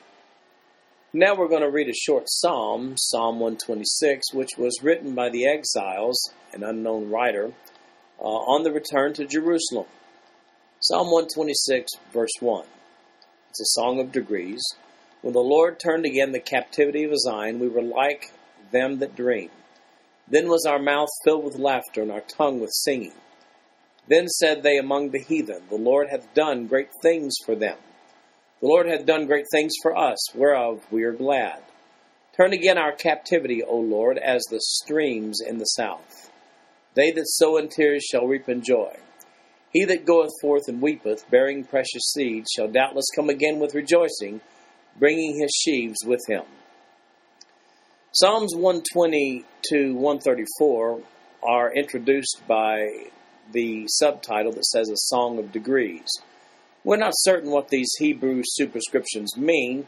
Now 1.13 1.35
we're 1.35 1.49
going 1.49 1.61
to 1.63 1.71
read 1.71 1.91
a 1.91 1.95
short 1.95 2.25
psalm, 2.27 2.95
Psalm 2.97 3.39
126, 3.39 4.33
which 4.33 4.57
was 4.57 4.83
written 4.83 5.15
by 5.15 5.29
the 5.29 5.47
exiles, 5.47 6.33
an 6.55 6.65
unknown 6.65 7.11
writer, 7.11 7.53
uh, 8.19 8.25
on 8.25 8.63
the 8.63 8.73
return 8.73 9.13
to 9.15 9.27
Jerusalem. 9.27 9.87
Psalm 10.81 11.11
126, 11.11 11.93
verse 12.15 12.33
1. 12.41 12.65
It's 13.51 13.61
a 13.61 13.79
song 13.79 14.01
of 14.01 14.11
degrees. 14.11 14.63
When 15.21 15.35
the 15.35 15.41
Lord 15.41 15.79
turned 15.79 16.07
again 16.07 16.33
the 16.33 16.41
captivity 16.41 17.05
of 17.05 17.13
Zion, 17.15 17.59
we 17.59 17.69
were 17.69 17.83
like 17.83 18.33
them 18.71 19.01
that 19.01 19.15
dream. 19.15 19.51
Then 20.33 20.49
was 20.49 20.65
our 20.67 20.79
mouth 20.79 21.11
filled 21.25 21.45
with 21.45 21.59
laughter 21.59 22.01
and 22.01 22.11
our 22.11 22.23
tongue 22.23 22.59
with 22.59 22.73
singing. 22.73 23.13
Then 24.09 24.29
said 24.29 24.63
they 24.63 24.79
among 24.79 25.11
the 25.11 25.21
heathen, 25.21 25.65
The 25.69 25.77
Lord 25.77 26.09
hath 26.09 26.33
done 26.33 26.67
great 26.67 26.89
things 27.03 27.35
for 27.45 27.55
them. 27.55 27.77
The 28.63 28.67
Lord 28.67 28.87
hath 28.87 29.05
done 29.05 29.27
great 29.27 29.45
things 29.53 29.73
for 29.83 29.95
us, 29.95 30.35
whereof 30.35 30.87
we 30.91 31.03
are 31.03 31.13
glad. 31.13 31.63
Turn 32.35 32.55
again 32.55 32.79
our 32.79 32.93
captivity, 32.93 33.63
O 33.63 33.77
Lord, 33.77 34.17
as 34.17 34.43
the 34.45 34.61
streams 34.61 35.41
in 35.47 35.59
the 35.59 35.67
south. 35.67 36.31
They 36.95 37.11
that 37.11 37.29
sow 37.29 37.59
in 37.59 37.69
tears 37.69 38.03
shall 38.03 38.27
reap 38.27 38.49
in 38.49 38.63
joy. 38.63 38.97
He 39.71 39.85
that 39.85 40.07
goeth 40.07 40.31
forth 40.41 40.63
and 40.67 40.81
weepeth, 40.81 41.29
bearing 41.31 41.65
precious 41.65 42.11
seed, 42.15 42.47
shall 42.55 42.69
doubtless 42.69 43.07
come 43.15 43.29
again 43.29 43.59
with 43.59 43.75
rejoicing, 43.75 44.41
bringing 44.99 45.39
his 45.39 45.51
sheaves 45.51 45.99
with 46.07 46.21
him. 46.27 46.45
Psalms 48.15 48.55
120 48.55 49.43
to 49.71 49.95
134 49.95 51.01
are 51.43 51.75
introduced 51.75 52.43
by 52.47 53.07
the 53.53 53.87
subtitle 53.89 54.53
that 54.53 54.67
says 54.67 54.91
A 54.91 54.97
Song 54.97 55.39
of 55.39 55.51
Degrees. 55.51 56.07
We're 56.85 56.99
not 56.99 57.15
certain 57.15 57.51
what 57.51 57.69
these 57.69 57.91
Hebrew 57.99 58.43
superscriptions 58.45 59.39
mean. 59.39 59.87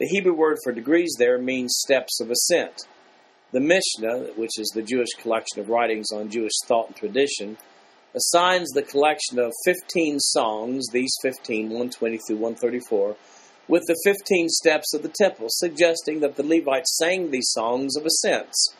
The 0.00 0.08
Hebrew 0.08 0.34
word 0.34 0.58
for 0.64 0.72
degrees 0.72 1.14
there 1.16 1.38
means 1.38 1.78
steps 1.78 2.20
of 2.20 2.32
ascent. 2.32 2.88
The 3.52 3.60
Mishnah, 3.60 4.32
which 4.34 4.58
is 4.58 4.72
the 4.74 4.82
Jewish 4.82 5.10
collection 5.22 5.60
of 5.60 5.68
writings 5.68 6.10
on 6.12 6.28
Jewish 6.28 6.58
thought 6.66 6.88
and 6.88 6.96
tradition, 6.96 7.56
assigns 8.16 8.70
the 8.70 8.82
collection 8.82 9.38
of 9.38 9.52
15 9.64 10.18
songs, 10.18 10.88
these 10.92 11.14
15, 11.22 11.66
120 11.66 12.18
through 12.26 12.38
134, 12.38 13.14
with 13.70 13.86
the 13.86 13.96
15 14.02 14.48
steps 14.48 14.92
of 14.92 15.02
the 15.02 15.14
temple, 15.16 15.46
suggesting 15.48 16.18
that 16.18 16.34
the 16.34 16.42
Levites 16.42 16.98
sang 16.98 17.30
these 17.30 17.52
songs 17.52 17.96
of 17.96 18.04
ascents. 18.04 18.74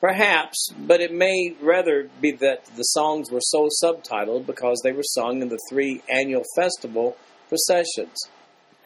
Perhaps, 0.00 0.72
but 0.78 1.02
it 1.02 1.12
may 1.12 1.54
rather 1.60 2.08
be 2.22 2.32
that 2.32 2.64
the 2.74 2.82
songs 2.84 3.30
were 3.30 3.42
so 3.42 3.68
subtitled 3.82 4.46
because 4.46 4.80
they 4.82 4.92
were 4.92 5.02
sung 5.02 5.42
in 5.42 5.48
the 5.48 5.60
three 5.68 6.02
annual 6.08 6.42
festival 6.56 7.18
processions 7.50 8.16